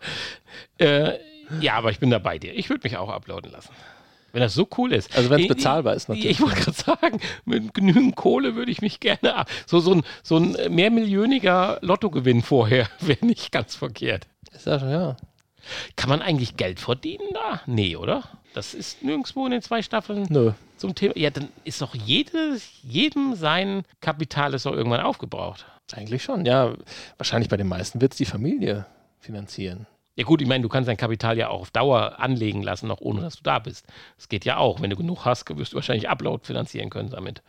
[0.78, 1.18] äh,
[1.60, 2.54] ja, aber ich bin da bei dir.
[2.54, 3.70] Ich würde mich auch uploaden lassen.
[4.32, 5.14] Wenn das so cool ist.
[5.14, 6.30] Also wenn es bezahlbar ist Ich, natürlich.
[6.30, 9.50] ich wollte gerade sagen, mit genügend Kohle würde ich mich gerne ab.
[9.66, 14.26] So, so ein, so ein mehrmillioniger Lottogewinn vorher wäre nicht ganz verkehrt.
[14.54, 15.16] Ist schon- ja.
[15.96, 17.60] Kann man eigentlich Geld verdienen da?
[17.66, 18.24] Nee, oder?
[18.54, 20.52] Das ist nirgendwo in den zwei Staffeln Nö.
[20.76, 21.16] zum Thema.
[21.16, 25.66] Ja, dann ist doch jedes, jedem sein Kapital ist doch irgendwann aufgebraucht.
[25.94, 26.72] Eigentlich schon, ja.
[27.18, 28.86] Wahrscheinlich bei den meisten wird es die Familie
[29.20, 29.86] finanzieren.
[30.14, 33.00] Ja gut, ich meine, du kannst dein Kapital ja auch auf Dauer anlegen lassen, noch
[33.00, 33.86] ohne dass du da bist.
[34.16, 34.80] Das geht ja auch.
[34.80, 37.42] Wenn du genug hast, wirst du wahrscheinlich Upload finanzieren können damit.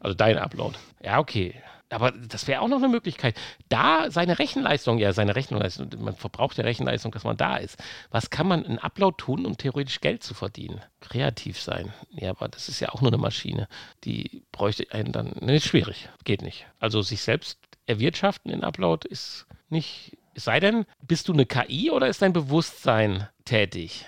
[0.00, 0.76] Also dein Upload.
[1.02, 1.54] Ja, okay.
[1.92, 3.36] Aber das wäre auch noch eine Möglichkeit.
[3.68, 7.82] Da seine Rechenleistung, ja, seine Rechenleistung, man verbraucht ja Rechenleistung, dass man da ist.
[8.10, 10.80] Was kann man in Upload tun, um theoretisch Geld zu verdienen?
[11.00, 11.92] Kreativ sein.
[12.12, 13.66] Ja, aber das ist ja auch nur eine Maschine.
[14.04, 15.34] Die bräuchte einen dann.
[15.40, 16.08] Ne, ist schwierig.
[16.24, 16.66] Geht nicht.
[16.78, 20.16] Also sich selbst erwirtschaften in Upload ist nicht.
[20.34, 24.06] Es sei denn, bist du eine KI oder ist dein Bewusstsein tätig?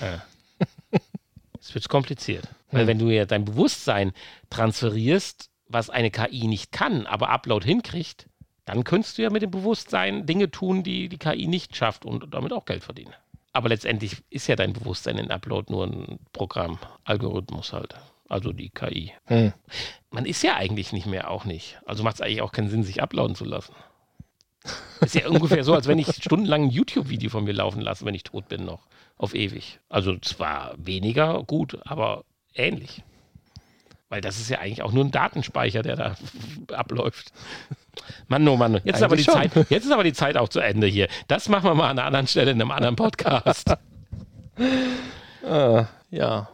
[0.00, 0.22] Ja.
[1.60, 2.48] Es wird kompliziert.
[2.70, 4.12] Weil wenn du ja dein Bewusstsein
[4.48, 8.28] transferierst, was eine KI nicht kann, aber Upload hinkriegt,
[8.64, 12.32] dann könntest du ja mit dem Bewusstsein Dinge tun, die die KI nicht schafft und
[12.32, 13.14] damit auch Geld verdienen.
[13.52, 17.94] Aber letztendlich ist ja dein Bewusstsein in Upload nur ein Programm, Algorithmus halt.
[18.28, 19.12] Also die KI.
[19.24, 19.54] Hm.
[20.10, 21.78] Man ist ja eigentlich nicht mehr, auch nicht.
[21.86, 23.74] Also macht es eigentlich auch keinen Sinn, sich uploaden zu lassen.
[25.00, 28.14] Ist ja ungefähr so, als wenn ich stundenlang ein YouTube-Video von mir laufen lasse, wenn
[28.14, 28.86] ich tot bin noch.
[29.16, 29.80] Auf ewig.
[29.88, 33.02] Also zwar weniger gut, aber ähnlich.
[34.08, 36.16] Weil das ist ja eigentlich auch nur ein Datenspeicher, der da
[36.72, 37.32] abläuft.
[38.28, 38.80] Mann, oh Mann.
[38.84, 39.34] Jetzt ist, aber die schon.
[39.34, 41.08] Zeit, jetzt ist aber die Zeit auch zu Ende hier.
[41.26, 43.74] Das machen wir mal an einer anderen Stelle in einem anderen Podcast.
[45.44, 46.48] Äh, ja.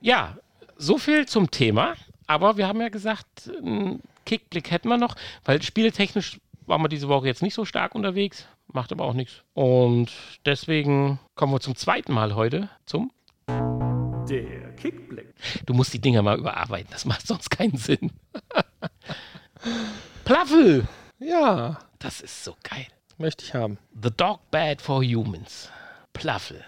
[0.00, 0.36] Ja,
[0.76, 1.94] so viel zum Thema.
[2.26, 7.08] Aber wir haben ja gesagt, einen Kickblick hätten wir noch, weil spieltechnisch waren wir diese
[7.08, 8.46] Woche jetzt nicht so stark unterwegs.
[8.72, 9.42] Macht aber auch nichts.
[9.52, 10.10] Und
[10.46, 13.10] deswegen kommen wir zum zweiten Mal heute zum.
[13.48, 15.34] Der Kickblick.
[15.66, 18.10] Du musst die Dinger mal überarbeiten, das macht sonst keinen Sinn.
[20.24, 20.86] Plaffel!
[21.18, 22.86] Ja, Das ist so geil.
[23.18, 23.78] möchte ich haben.
[24.02, 25.70] The Dog Bad for Humans.
[26.12, 26.62] Plaffel.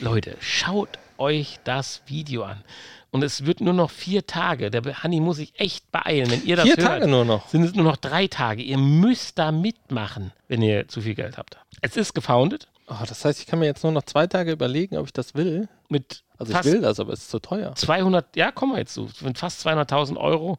[0.00, 2.62] Leute, schaut euch das Video an.
[3.10, 4.70] Und es wird nur noch vier Tage.
[4.70, 6.30] Der Hanni muss sich echt beeilen.
[6.30, 7.48] Wenn ihr das Vier hört, Tage nur noch.
[7.48, 8.62] sind es nur noch drei Tage.
[8.62, 11.56] Ihr müsst da mitmachen, wenn ihr zu viel Geld habt.
[11.80, 14.96] Es ist gefoundet Oh, das heißt, ich kann mir jetzt nur noch zwei Tage überlegen,
[14.96, 15.68] ob ich das will.
[15.88, 17.74] mit Also ich will das, aber es ist zu teuer.
[17.74, 19.10] 200, ja, kommen wir jetzt zu.
[19.20, 20.58] Mit fast 200.000 Euro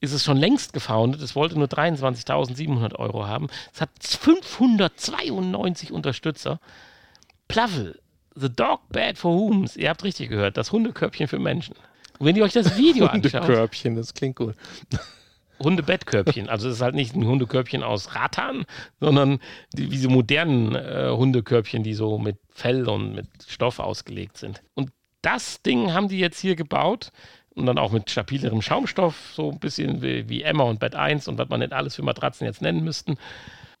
[0.00, 1.20] ist es schon längst gefoundet.
[1.20, 3.48] Es wollte nur 23.700 Euro haben.
[3.74, 6.60] Es hat 592 Unterstützer.
[7.46, 8.00] Plavel,
[8.36, 9.66] The Dog Bad for Whom.
[9.76, 11.74] Ihr habt richtig gehört, das Hundekörbchen für Menschen.
[12.18, 14.54] Und wenn ihr euch das Video anschaut, Körbchen, das klingt gut.
[15.58, 16.48] Hundebettkörbchen.
[16.48, 18.66] Also es ist halt nicht ein Hundekörbchen aus Rattan,
[19.00, 19.38] sondern
[19.72, 24.62] die, diese modernen äh, Hundekörbchen, die so mit Fell und mit Stoff ausgelegt sind.
[24.74, 24.90] Und
[25.22, 27.10] das Ding haben die jetzt hier gebaut
[27.54, 31.26] und dann auch mit stabilerem Schaumstoff, so ein bisschen wie, wie Emma und Bett 1
[31.26, 33.16] und was man nicht alles für Matratzen jetzt nennen müssten.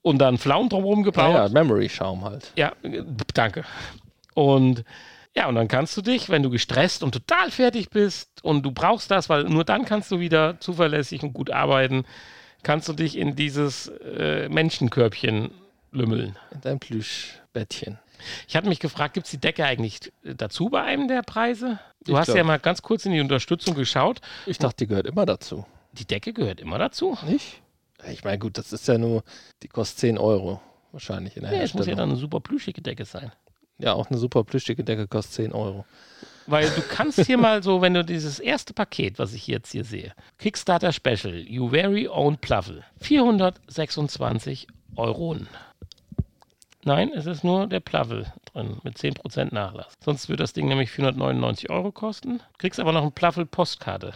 [0.00, 1.34] Und dann Pflaumen drumherum gebaut.
[1.34, 2.52] Ja, ja Memory-Schaum halt.
[2.56, 2.72] Ja,
[3.34, 3.64] danke.
[4.36, 4.84] Und
[5.34, 8.70] ja, und dann kannst du dich, wenn du gestresst und total fertig bist und du
[8.70, 12.04] brauchst das, weil nur dann kannst du wieder zuverlässig und gut arbeiten,
[12.62, 15.50] kannst du dich in dieses äh, Menschenkörbchen
[15.90, 16.36] lümmeln.
[16.52, 17.98] In deinem Plüschbettchen.
[18.46, 21.78] Ich hatte mich gefragt, gibt es die Decke eigentlich dazu bei einem der Preise?
[22.04, 22.36] Du Ich hast glaub.
[22.36, 24.20] ja mal ganz kurz in die Unterstützung geschaut.
[24.44, 25.64] Ich dachte, die gehört immer dazu.
[25.92, 27.16] Die Decke gehört immer dazu.
[27.26, 27.62] Nicht?
[28.10, 29.22] Ich meine, gut, das ist ja nur,
[29.62, 30.60] die kostet 10 Euro
[30.92, 31.98] wahrscheinlich in der Ja, es muss ja Herstellung.
[31.98, 33.32] dann eine super plüschige Decke sein.
[33.78, 35.84] Ja, auch eine super plüschige Decke kostet 10 Euro.
[36.46, 39.84] Weil du kannst hier mal so, wenn du dieses erste Paket, was ich jetzt hier
[39.84, 45.36] sehe, Kickstarter Special, You Very Own Plavel, 426 Euro.
[46.84, 49.92] Nein, es ist nur der Plavel drin mit 10% Nachlass.
[50.04, 52.40] Sonst würde das Ding nämlich 499 Euro kosten.
[52.58, 54.14] Kriegst aber noch eine Plavel-Postkarte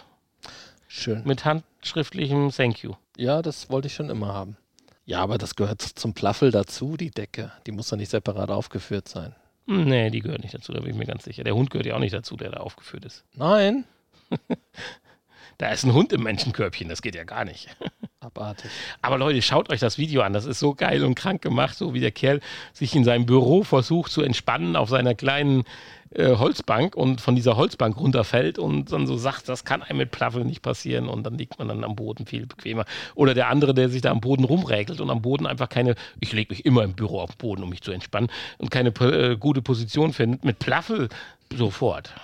[0.86, 1.22] Schön.
[1.24, 2.94] mit handschriftlichem Thank you.
[3.16, 4.56] Ja, das wollte ich schon immer haben.
[5.04, 7.50] Ja, aber das gehört zum Plaffel dazu, die Decke.
[7.66, 9.34] Die muss doch nicht separat aufgeführt sein.
[9.72, 11.44] Nee, die gehört nicht dazu, da bin ich mir ganz sicher.
[11.44, 13.24] Der Hund gehört ja auch nicht dazu, der da aufgeführt ist.
[13.34, 13.84] Nein.
[15.60, 17.68] Da ist ein Hund im Menschenkörbchen, das geht ja gar nicht.
[18.20, 18.70] Abartig.
[19.02, 20.32] Aber Leute, schaut euch das Video an.
[20.32, 22.40] Das ist so geil und krank gemacht, so wie der Kerl
[22.72, 25.64] sich in seinem Büro versucht zu entspannen auf seiner kleinen
[26.14, 30.12] äh, Holzbank und von dieser Holzbank runterfällt und dann so sagt, das kann einem mit
[30.12, 32.86] Plaffel nicht passieren und dann liegt man dann am Boden viel bequemer.
[33.14, 36.32] Oder der andere, der sich da am Boden rumräkelt und am Boden einfach keine, ich
[36.32, 39.36] lege mich immer im Büro auf den Boden, um mich zu entspannen und keine äh,
[39.36, 41.10] gute Position findet, mit Plaffel
[41.54, 42.14] sofort.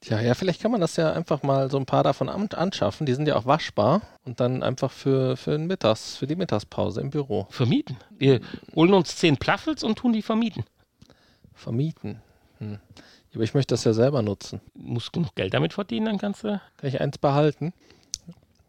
[0.00, 3.04] Tja, ja, vielleicht kann man das ja einfach mal so ein paar davon an anschaffen.
[3.04, 7.00] Die sind ja auch waschbar und dann einfach für, für den Mittags, für die Mittagspause
[7.00, 7.96] im Büro Vermieten.
[8.10, 8.40] Wir
[8.76, 10.64] holen uns zehn Plaffels und tun die vermieten.
[11.52, 12.22] vermieten.
[12.58, 12.78] Hm.
[13.34, 14.60] Aber ich möchte das ja selber nutzen.
[14.74, 16.60] Musst genug Geld damit verdienen, dann kannst du.
[16.76, 17.72] Kann ich eins behalten?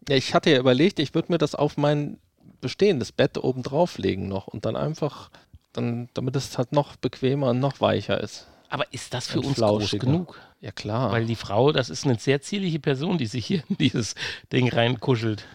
[0.08, 2.20] Ja, ich hatte ja überlegt, ich würde mir das auf mein
[2.62, 5.30] bestehendes Bett oben drauflegen noch und dann einfach,
[5.74, 8.48] dann, damit es halt noch bequemer und noch weicher ist.
[8.70, 10.40] Aber ist das für uns groß genug?
[10.62, 11.12] Ja klar.
[11.12, 14.16] Weil die Frau, das ist eine sehr zierliche Person, die sich hier in dieses
[14.54, 15.46] Ding reinkuschelt.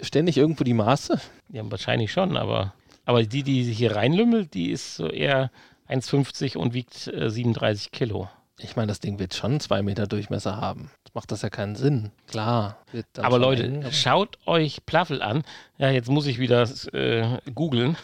[0.00, 1.20] Ständig irgendwo die Maße?
[1.50, 5.50] Ja, wahrscheinlich schon, aber, aber die, die sich hier reinlümmelt, die ist so eher
[5.88, 8.28] 1,50 und wiegt äh, 37 Kilo.
[8.58, 10.90] Ich meine, das Ding wird schon zwei Meter Durchmesser haben.
[11.04, 12.10] Das macht das ja keinen Sinn.
[12.28, 12.78] Klar.
[13.18, 15.42] Aber Leute, eng, aber- schaut euch Plaffel an.
[15.76, 17.96] Ja, jetzt muss ich wieder äh, googeln.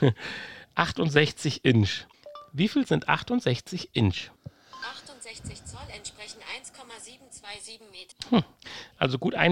[0.74, 2.06] 68 Inch.
[2.52, 4.30] Wie viel sind 68 Inch?
[5.12, 8.44] 68 Zoll entsprechen 1,727 Meter.
[8.98, 9.50] Also gut 1,70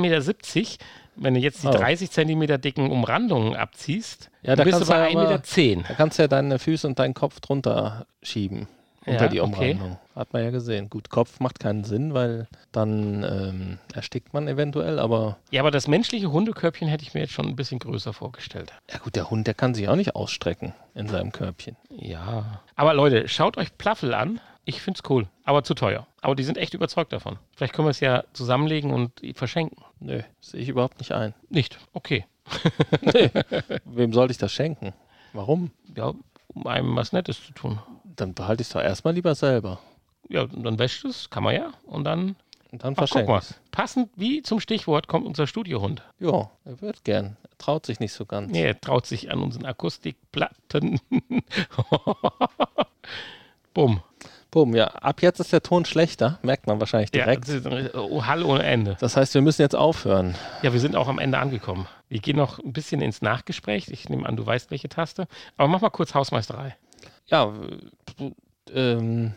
[0.57, 0.85] Meter.
[1.17, 1.73] Wenn du jetzt die Oh.
[1.73, 5.89] 30 Zentimeter dicken Umrandungen abziehst, Ja, da bist du bei aber- 1,10 Meter.
[5.89, 8.69] Da kannst du ja deine Füße und deinen Kopf drunter schieben.
[9.07, 9.73] Unter Ja, die okay.
[9.73, 9.99] Umrandung.
[10.15, 10.91] Hat man ja gesehen.
[10.91, 15.87] Gut, Kopf macht keinen Sinn, weil dann ähm, erstickt man eventuell, aber Ja, aber das
[15.89, 18.73] menschliche Hundekörbchen hätte ich mir jetzt schon ein bisschen größer vorgestellt.
[18.91, 21.77] ja gut, der Hund, der kann sich auch nicht ausstrecken in seinem Körbchen.
[21.91, 22.63] Ja.
[22.77, 24.41] Aber Leute, schaut euch Plaffel an.
[24.65, 26.07] Ich find's cool, aber zu teuer.
[26.21, 27.39] Aber die sind echt überzeugt davon.
[27.57, 29.83] Vielleicht können wir es ja zusammenlegen und verschenken.
[29.99, 31.33] Nö, sehe ich überhaupt nicht ein.
[31.49, 31.79] Nicht?
[31.95, 32.27] Okay.
[33.85, 34.93] Wem sollte ich das schenken?
[35.33, 35.71] Warum?
[35.97, 36.13] Ja,
[36.55, 37.79] um einem was Nettes zu tun.
[38.19, 39.79] Dann behalte ich es doch erstmal lieber selber.
[40.29, 41.71] Ja, dann wäscht es, kann man ja.
[41.87, 42.35] Und dann,
[42.73, 46.03] Und dann ach, guck mal, passend wie zum Stichwort kommt unser Studiohund.
[46.19, 47.37] Ja, er wird gern.
[47.45, 48.51] Er traut sich nicht so ganz.
[48.51, 51.01] Nee, er traut sich an unseren Akustikplatten.
[53.73, 54.03] Bumm.
[54.51, 57.49] Bumm, ja, ab jetzt ist der Ton schlechter, merkt man wahrscheinlich Ja, direkt.
[57.51, 58.97] ein oh, Hall ohne Ende.
[58.99, 60.35] Das heißt, wir müssen jetzt aufhören.
[60.63, 61.87] Ja, wir sind auch am Ende angekommen.
[62.09, 63.89] Wir gehen noch ein bisschen ins Nachgespräch.
[63.91, 65.29] Ich nehme an, du weißt, welche Taste.
[65.59, 66.75] Aber mach mal kurz Hausmeisterei.
[67.31, 67.53] Ja,
[68.73, 69.35] ähm,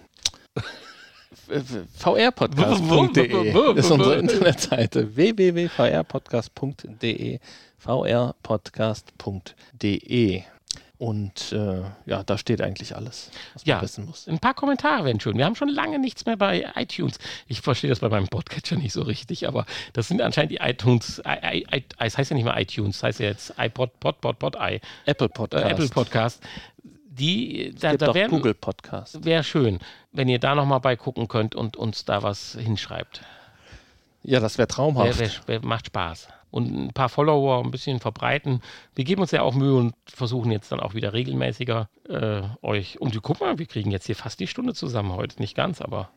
[1.97, 7.39] vrpodcast.de ist unsere Internetseite www.vrpodcast.de
[7.77, 10.43] vrpodcast.de
[10.97, 13.81] und äh, ja, da steht eigentlich alles, was man Ja.
[13.81, 14.27] wissen muss.
[14.27, 15.35] Ein paar Kommentare wären schön.
[15.35, 17.17] Wir haben schon lange nichts mehr bei iTunes.
[17.47, 21.19] Ich verstehe das bei meinem Podcatcher nicht so richtig, aber das sind anscheinend die iTunes.
[21.25, 24.21] I, I, I, es heißt ja nicht mehr iTunes, es heißt ja jetzt iPod, Pod,
[24.21, 24.79] Pod, Pod, i.
[25.07, 25.71] Apple Äh, Podcast.
[25.71, 26.43] Apple Podcast.
[27.13, 29.25] Die, da, Gibt da wären, Google Podcast.
[29.25, 29.79] wäre schön,
[30.13, 33.21] wenn ihr da nochmal bei gucken könnt und uns da was hinschreibt.
[34.23, 35.19] Ja, das wäre Wär, traumhaft.
[35.19, 36.29] wär, wär, macht Spaß.
[36.51, 38.61] Und ein paar Follower ein bisschen verbreiten.
[38.95, 43.01] Wir geben uns ja auch Mühe und versuchen jetzt dann auch wieder regelmäßiger äh, euch.
[43.01, 45.39] Und guck mal, wir kriegen jetzt hier fast die Stunde zusammen heute.
[45.39, 46.09] Nicht ganz, aber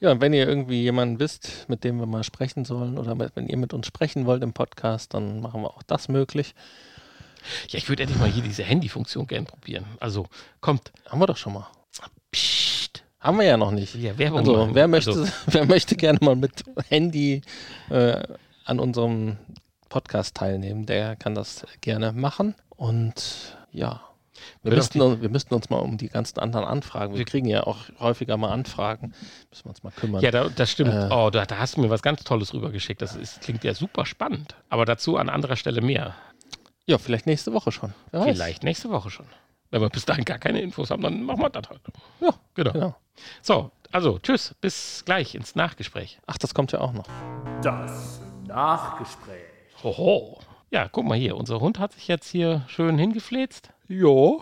[0.00, 3.48] Ja, und wenn ihr irgendwie jemanden wisst, mit dem wir mal sprechen sollen oder wenn
[3.48, 6.54] ihr mit uns sprechen wollt im Podcast, dann machen wir auch das möglich.
[7.68, 9.84] Ja, ich würde endlich mal hier diese Handyfunktion gern probieren.
[10.00, 10.26] Also
[10.60, 11.66] kommt, Haben wir doch schon mal.
[12.30, 13.94] psst, Haben wir ja noch nicht.
[13.96, 17.42] ja, Werbung Also, wer möchte, Also, wer möchte gerne mal mit Handy
[17.90, 18.22] äh,
[18.64, 19.36] an unserem
[19.88, 22.54] Podcast teilnehmen, der kann das gerne machen.
[22.70, 24.00] Und ja,
[24.62, 27.64] wir müssten, wir müssten uns mal um die ganzen anderen Anfragen, wir Wir- kriegen ja
[27.64, 29.12] auch häufiger mal Anfragen,
[29.50, 30.20] müssen wir uns mal kümmern.
[30.22, 30.92] ja, da, das stimmt.
[30.94, 31.08] Äh.
[31.12, 33.02] oh, da, da hast du mir was ganz Tolles rübergeschickt.
[33.02, 34.56] Das ist, klingt ja super spannend.
[34.68, 36.14] Aber dazu an anderer Stelle mehr.
[36.86, 37.94] Ja, vielleicht nächste Woche schon.
[38.10, 38.36] Wer weiß.
[38.36, 39.26] Vielleicht nächste Woche schon.
[39.70, 41.80] Wenn wir bis dahin gar keine Infos haben, dann machen wir das halt.
[42.20, 42.72] Ja, Genau.
[42.72, 42.96] genau.
[43.40, 46.18] So, also tschüss, bis gleich ins Nachgespräch.
[46.26, 47.06] Ach, das kommt ja auch noch.
[47.62, 49.44] Das Nachgespräch.
[49.82, 50.40] Hoho.
[50.70, 53.70] Ja, guck mal hier, unser Hund hat sich jetzt hier schön hingefläzt.
[53.88, 54.38] Ja.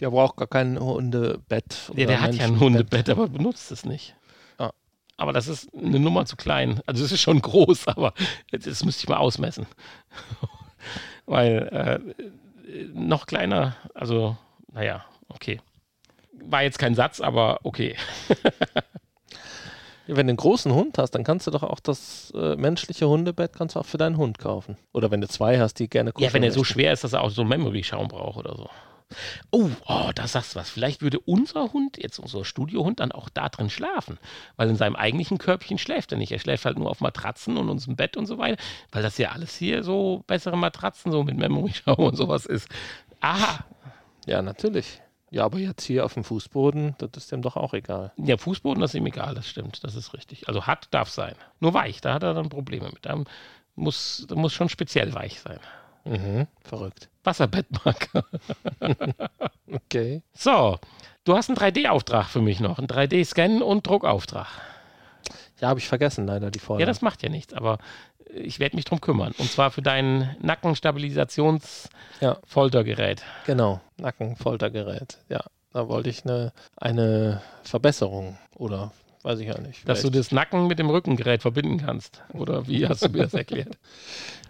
[0.00, 1.90] Der braucht gar kein Hundebett.
[1.94, 2.60] Ja, der hat ja ein.
[2.60, 4.14] Hundebett, aber benutzt es nicht.
[4.58, 4.72] Ah.
[5.16, 6.80] Aber das ist eine Nummer zu klein.
[6.86, 8.12] Also es ist schon groß, aber
[8.50, 9.66] das müsste ich mal ausmessen.
[11.26, 12.02] Weil
[12.66, 14.36] äh, noch kleiner, also
[14.72, 15.60] naja, okay.
[16.32, 17.96] War jetzt kein Satz, aber okay.
[20.06, 23.54] Wenn du einen großen Hund hast, dann kannst du doch auch das äh, menschliche Hundebett
[23.54, 24.76] kannst du auch für deinen Hund kaufen.
[24.92, 27.22] Oder wenn du zwei hast, die gerne Ja, wenn er so schwer ist, dass er
[27.22, 28.70] auch so einen Memory-Schaum braucht oder so.
[29.50, 30.68] Oh, oh, da sagst du was.
[30.68, 34.18] Vielleicht würde unser Hund, jetzt unser Studiohund, dann auch da drin schlafen.
[34.56, 36.32] Weil in seinem eigentlichen Körbchen schläft er nicht.
[36.32, 38.60] Er schläft halt nur auf Matratzen und unserem Bett und so weiter.
[38.90, 42.68] Weil das ja alles hier so bessere Matratzen, so mit Memory Show und sowas ist.
[43.20, 43.64] Aha.
[44.26, 45.00] Ja, natürlich.
[45.30, 48.12] Ja, aber jetzt hier auf dem Fußboden, das ist dem doch auch egal.
[48.16, 49.82] Ja, Fußboden, das ist ihm egal, das stimmt.
[49.84, 50.48] Das ist richtig.
[50.48, 51.34] Also hart darf sein.
[51.60, 53.04] Nur weich, da hat er dann Probleme mit.
[53.04, 53.22] Da
[53.74, 55.58] muss, da muss schon speziell weich sein.
[56.06, 57.08] Mhm, verrückt.
[57.24, 58.24] Wasserbettmarker.
[59.72, 60.22] Okay.
[60.32, 60.78] So,
[61.24, 62.78] du hast einen 3D-Auftrag für mich noch.
[62.78, 64.46] Einen 3D-Scan und Druckauftrag.
[65.60, 66.82] Ja, habe ich vergessen, leider die Vorlage.
[66.82, 67.78] Ja, das macht ja nichts, aber
[68.32, 69.34] ich werde mich drum kümmern.
[69.38, 70.28] Und zwar für dein Ja.
[70.40, 73.22] Nackenstabilisations-Foltergerät.
[73.46, 75.18] Genau, Nackenfoltergerät.
[75.28, 75.42] Ja,
[75.72, 78.92] da wollte ich eine, eine Verbesserung oder
[79.26, 79.86] weiß ich ja nicht.
[79.88, 82.22] Dass du vielleicht- das Nacken mit dem Rückengerät verbinden kannst.
[82.32, 83.76] Oder wie hast du mir das erklärt?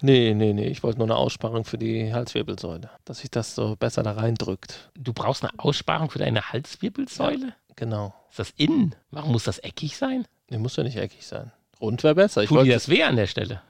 [0.03, 3.77] Nee, nee, nee, ich wollte nur eine Aussparung für die Halswirbelsäule, dass sich das so
[3.77, 4.91] besser da reindrückt.
[4.95, 7.55] Du brauchst eine Aussparung für deine Halswirbelsäule?
[7.77, 8.14] Genau.
[8.29, 8.95] Ist das innen?
[9.11, 10.27] Warum muss das eckig sein?
[10.51, 11.51] Nee, muss ja nicht eckig sein.
[11.81, 12.43] Rund wäre besser.
[12.43, 13.62] Ich Tut dir wollte, das weh an der Stelle?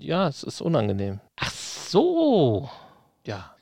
[0.00, 1.20] ja, es ist unangenehm.
[1.36, 2.68] Ach so.
[3.24, 3.54] Ja,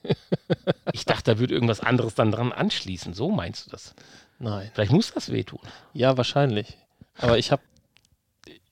[0.93, 3.13] Ich dachte, da würde irgendwas anderes dann dran anschließen.
[3.15, 3.95] So meinst du das?
[4.39, 4.71] Nein.
[4.75, 5.61] Vielleicht muss das wehtun.
[5.93, 6.77] Ja, wahrscheinlich.
[7.19, 7.63] Aber ich habe,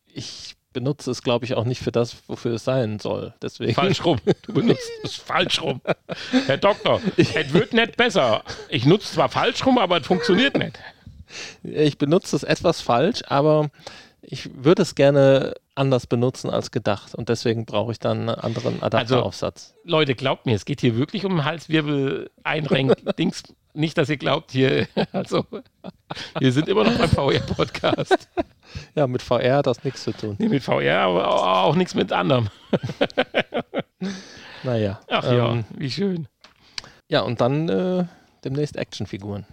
[0.06, 3.34] ich benutze es, glaube ich, auch nicht für das, wofür es sein soll.
[3.42, 3.74] Deswegen.
[3.74, 4.18] Falsch rum.
[4.42, 5.80] Du benutzt es falsch rum.
[6.46, 8.42] Herr Doktor, es wird nicht besser.
[8.68, 10.78] Ich nutze zwar falsch rum, aber es funktioniert nicht.
[11.62, 13.70] Ich benutze es etwas falsch, aber
[14.22, 17.14] ich würde es gerne anders benutzen als gedacht.
[17.14, 19.74] Und deswegen brauche ich dann einen anderen Adapteraufsatz.
[19.84, 23.42] Leute, glaubt mir, es geht hier wirklich um Halswirbel einrenk Dings.
[23.74, 25.46] Nicht, dass ihr glaubt, hier, also,
[26.38, 28.28] wir sind immer noch beim VR-Podcast.
[28.94, 30.36] Ja, mit VR hat das nichts zu tun.
[30.38, 32.48] Nee, mit VR, aber auch, auch nichts mit anderem.
[34.62, 34.98] Naja.
[35.08, 36.26] Ach ja, ähm, wie schön.
[37.06, 38.06] Ja, und dann äh,
[38.44, 39.44] demnächst Actionfiguren.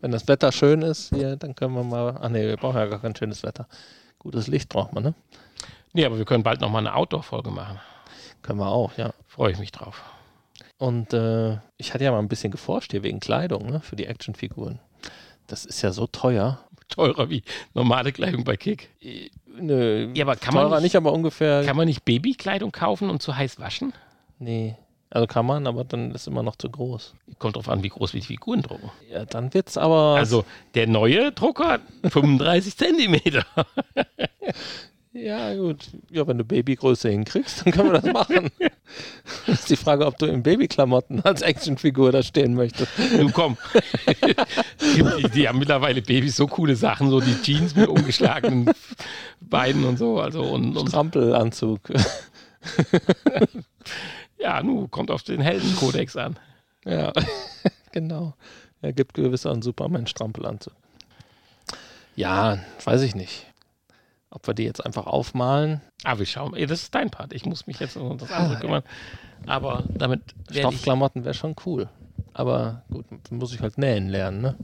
[0.00, 2.18] Wenn das Wetter schön ist, hier, dann können wir mal.
[2.20, 3.66] Ach nee, wir brauchen ja gar kein schönes Wetter.
[4.18, 5.14] Gutes Licht braucht man, ne?
[5.92, 7.80] Nee, aber wir können bald nochmal eine Outdoor-Folge machen.
[8.42, 9.12] Können wir auch, ja.
[9.26, 10.02] Freue ich mich drauf.
[10.78, 13.80] Und äh, ich hatte ja mal ein bisschen geforscht hier wegen Kleidung, ne?
[13.80, 14.78] Für die Actionfiguren.
[15.46, 16.60] Das ist ja so teuer.
[16.88, 17.42] Teurer wie
[17.74, 18.90] normale Kleidung bei Kick.
[19.58, 21.64] Nö, Ja, aber kann teurer man nicht, nicht, aber ungefähr.
[21.64, 23.92] kann man nicht Babykleidung kaufen und zu heiß waschen?
[24.38, 24.76] nee.
[25.10, 27.14] Also kann man, aber dann ist immer noch zu groß.
[27.38, 28.90] Kommt drauf an, wie groß wir die Figuren drucken.
[29.10, 30.16] Ja, dann wird's aber.
[30.16, 30.44] Also
[30.74, 31.80] der neue Drucker hat
[32.10, 33.44] 35 Zentimeter.
[35.16, 35.88] Ja, gut.
[36.10, 38.50] Ja, wenn du Babygröße hinkriegst, dann können wir das machen.
[39.46, 42.92] Das ist die Frage, ob du in Babyklamotten als Actionfigur da stehen möchtest.
[42.96, 43.56] Du komm.
[44.94, 48.70] die, die haben mittlerweile Babys so coole Sachen, so die Jeans mit umgeschlagenen
[49.40, 50.20] Beinen und so.
[50.20, 51.80] Also und, und Strampelanzug.
[54.38, 56.38] Ja, nu, kommt auf den Heldenkodex an.
[56.88, 57.12] Ja,
[57.90, 58.34] genau.
[58.80, 60.72] Er gibt gewiss einen Superman-Strampelanzug.
[62.14, 63.44] Ja, weiß ich nicht.
[64.30, 65.80] Ob wir die jetzt einfach aufmalen.
[66.04, 66.52] Ah, wir schauen.
[66.52, 67.32] Das ist dein Part.
[67.32, 68.84] Ich muss mich jetzt um das andere kümmern.
[69.46, 70.22] Aber damit.
[70.48, 71.88] Stoffklamotten wäre schon cool.
[72.34, 74.56] Aber gut, muss ich halt nähen lernen, ne?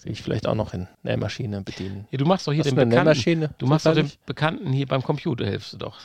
[0.00, 0.86] Kriege ich vielleicht auch noch hin.
[1.02, 2.06] Nähmaschine bedienen.
[2.10, 2.96] Ja, du machst doch hier Hast den Bekannten.
[2.96, 3.54] Nähmaschine?
[3.58, 4.12] Du machst doch den?
[4.26, 5.98] Bekannten hier beim Computer, hilfst du doch.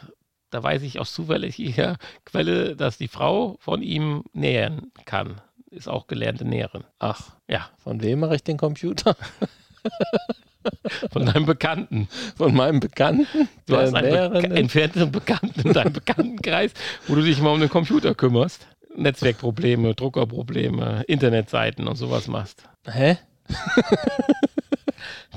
[0.50, 5.42] Da weiß ich aus zuverlässiger Quelle, dass die Frau von ihm nähen kann.
[5.70, 6.84] Ist auch gelernte Näherin.
[6.98, 9.16] Ach, Ja, von wem mache ich den Computer?
[11.12, 12.08] von deinem Bekannten.
[12.36, 13.48] Von meinem Bekannten?
[13.68, 14.44] Du hast einen ist?
[14.46, 16.72] entfernten Bekannten in deinem Bekanntenkreis,
[17.08, 18.68] wo du dich mal um den Computer kümmerst.
[18.96, 22.64] Netzwerkprobleme, Druckerprobleme, Internetseiten und sowas machst.
[22.86, 23.18] Hä?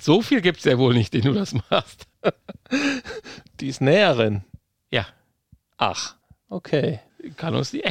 [0.01, 2.09] So viel gibt es ja wohl nicht, den du das machst.
[3.61, 4.43] Die ist Näherin.
[4.93, 5.07] Ja,
[5.79, 6.15] Ach,
[6.49, 7.01] okay.
[7.37, 7.83] kann uns die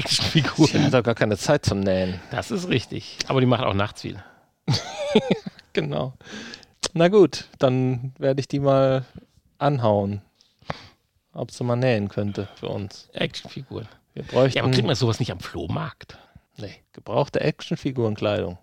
[0.72, 2.22] Sie hat doch gar keine Zeit zum Nähen.
[2.32, 3.18] Das ist richtig.
[3.28, 4.24] Aber die macht auch nachts viel.
[5.74, 6.14] Genau.
[6.94, 9.06] Na gut, dann werde ich die mal
[9.58, 10.22] anhauen.
[11.34, 13.10] Ob sie mal nähen könnte für uns.
[13.14, 13.88] Actionfiguren.
[14.14, 16.18] Wir bräuchten Ja, aber kriegt man sowas nicht am Flohmarkt?
[16.58, 18.58] Nee, gebrauchte Actionfigurenkleidung.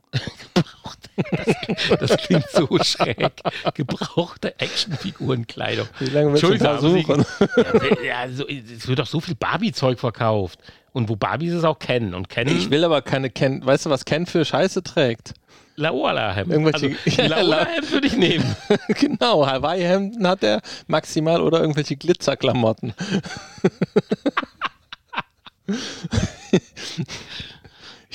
[1.99, 3.32] Das klingt so schräg.
[3.74, 5.89] Gebrauchte Actionfigurenkleidung.
[5.99, 7.24] Wie lange willst du da suchen?
[7.41, 10.59] Sie- Ja, so, es wird doch so viel Barbie-Zeug verkauft.
[10.93, 12.14] Und wo Barbies es auch kennen.
[12.14, 13.64] Und kennen Ich will aber keine Ken.
[13.64, 15.34] Weißt du, was Ken für Scheiße trägt?
[15.76, 16.51] Laola-Hemd.
[16.53, 18.57] Irgendwelche- Also, Ja, Laola-Hemd würde ich nehmen.
[18.89, 22.95] genau, Hawaii-Hemden hat er maximal oder irgendwelche Glitzerklamotten.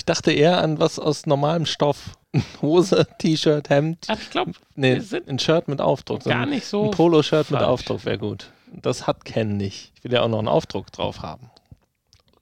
[0.03, 2.17] Ich dachte eher an was aus normalem Stoff.
[2.61, 4.09] Hose, T-Shirt, Hemd.
[4.09, 6.25] Aber ich glaube, Nee, ein Shirt mit Aufdruck.
[6.25, 7.61] gar nicht so Ein Poloshirt mit.
[7.61, 8.51] Aufdruck wäre gut.
[8.73, 9.93] Das hat Ken nicht.
[9.99, 11.49] Ich will ja auch noch einen Aufdruck drauf haben.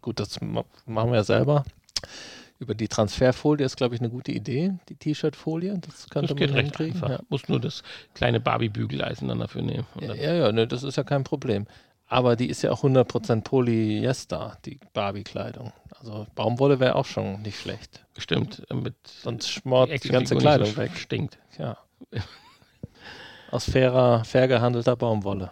[0.01, 1.64] Gut, das ma- machen wir ja selber.
[2.57, 5.78] Über die Transferfolie ist, glaube ich, eine gute Idee, die T-Shirt-Folie.
[5.86, 6.93] Das könnte Das geht man recht hinkriegen.
[7.03, 7.09] einfach.
[7.20, 7.26] Ja.
[7.30, 7.84] Muss nur das
[8.16, 9.86] kleine Barbie-Bügeleisen dann dafür nehmen.
[9.99, 11.68] Ja, ja, ja ne, das ist ja kein Problem.
[12.12, 15.72] Aber die ist ja auch 100% Polyester, die Barbie-Kleidung.
[15.97, 18.05] Also Baumwolle wäre auch schon nicht schlecht.
[18.18, 20.91] Stimmt, damit Sonst schmort die ganze Actionfigur Kleidung so weg.
[20.97, 21.38] Stinkt.
[21.57, 21.78] Ja.
[23.49, 25.51] Aus fairer, fair gehandelter Baumwolle.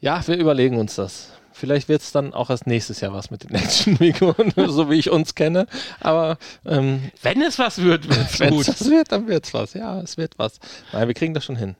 [0.00, 1.32] Ja, wir überlegen uns das.
[1.52, 5.10] Vielleicht wird es dann auch erst nächstes Jahr was mit den Actionfiguren, so wie ich
[5.10, 5.66] uns kenne.
[5.98, 8.68] Aber ähm, Wenn es was wird, wird es wenn gut.
[8.68, 9.74] es was wird, dann wird es was.
[9.74, 10.60] Ja, es wird was.
[10.92, 11.74] Nein, wir kriegen das schon hin.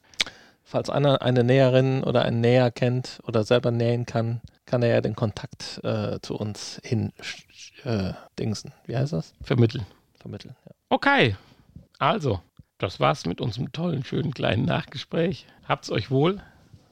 [0.77, 5.01] Falls einer eine Näherin oder einen Näher kennt oder selber nähen kann, kann er ja
[5.01, 7.15] den Kontakt äh, zu uns hin
[7.85, 8.75] äh, dingsen.
[8.85, 9.33] Wie heißt das?
[9.41, 9.87] Vermitteln.
[10.21, 10.55] Vermitteln.
[10.67, 10.73] Ja.
[10.91, 11.37] Okay,
[11.99, 12.43] also,
[12.77, 15.47] das war's mit unserem tollen, schönen kleinen Nachgespräch.
[15.67, 16.43] Habt's euch wohl.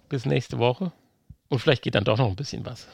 [0.09, 0.91] Bis nächste Woche.
[1.51, 2.89] Und vielleicht geht dann doch noch ein bisschen was.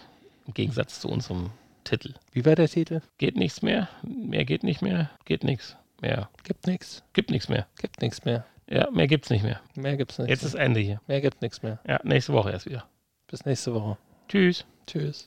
[0.49, 1.51] Im Gegensatz zu unserem
[1.85, 2.15] Titel.
[2.33, 3.01] Wie war der Titel?
[3.19, 3.89] Geht nichts mehr?
[4.03, 5.09] Mehr geht nicht mehr?
[5.25, 6.29] Geht nichts mehr?
[6.43, 7.05] Gibt nichts.
[7.13, 7.69] Gibt nichts mehr.
[7.81, 8.45] Gibt nichts mehr.
[8.71, 9.61] Ja, mehr gibt's nicht mehr.
[9.75, 10.29] Mehr gibt's nicht.
[10.31, 11.01] Jetzt ist Ende hier.
[11.09, 11.81] mehr gibt nichts mehr.
[11.87, 12.85] Ja, nächste Woche erst wieder.
[13.27, 13.99] Bis nächste Woche.
[14.29, 14.65] Tschüss.
[14.87, 15.27] Tschüss.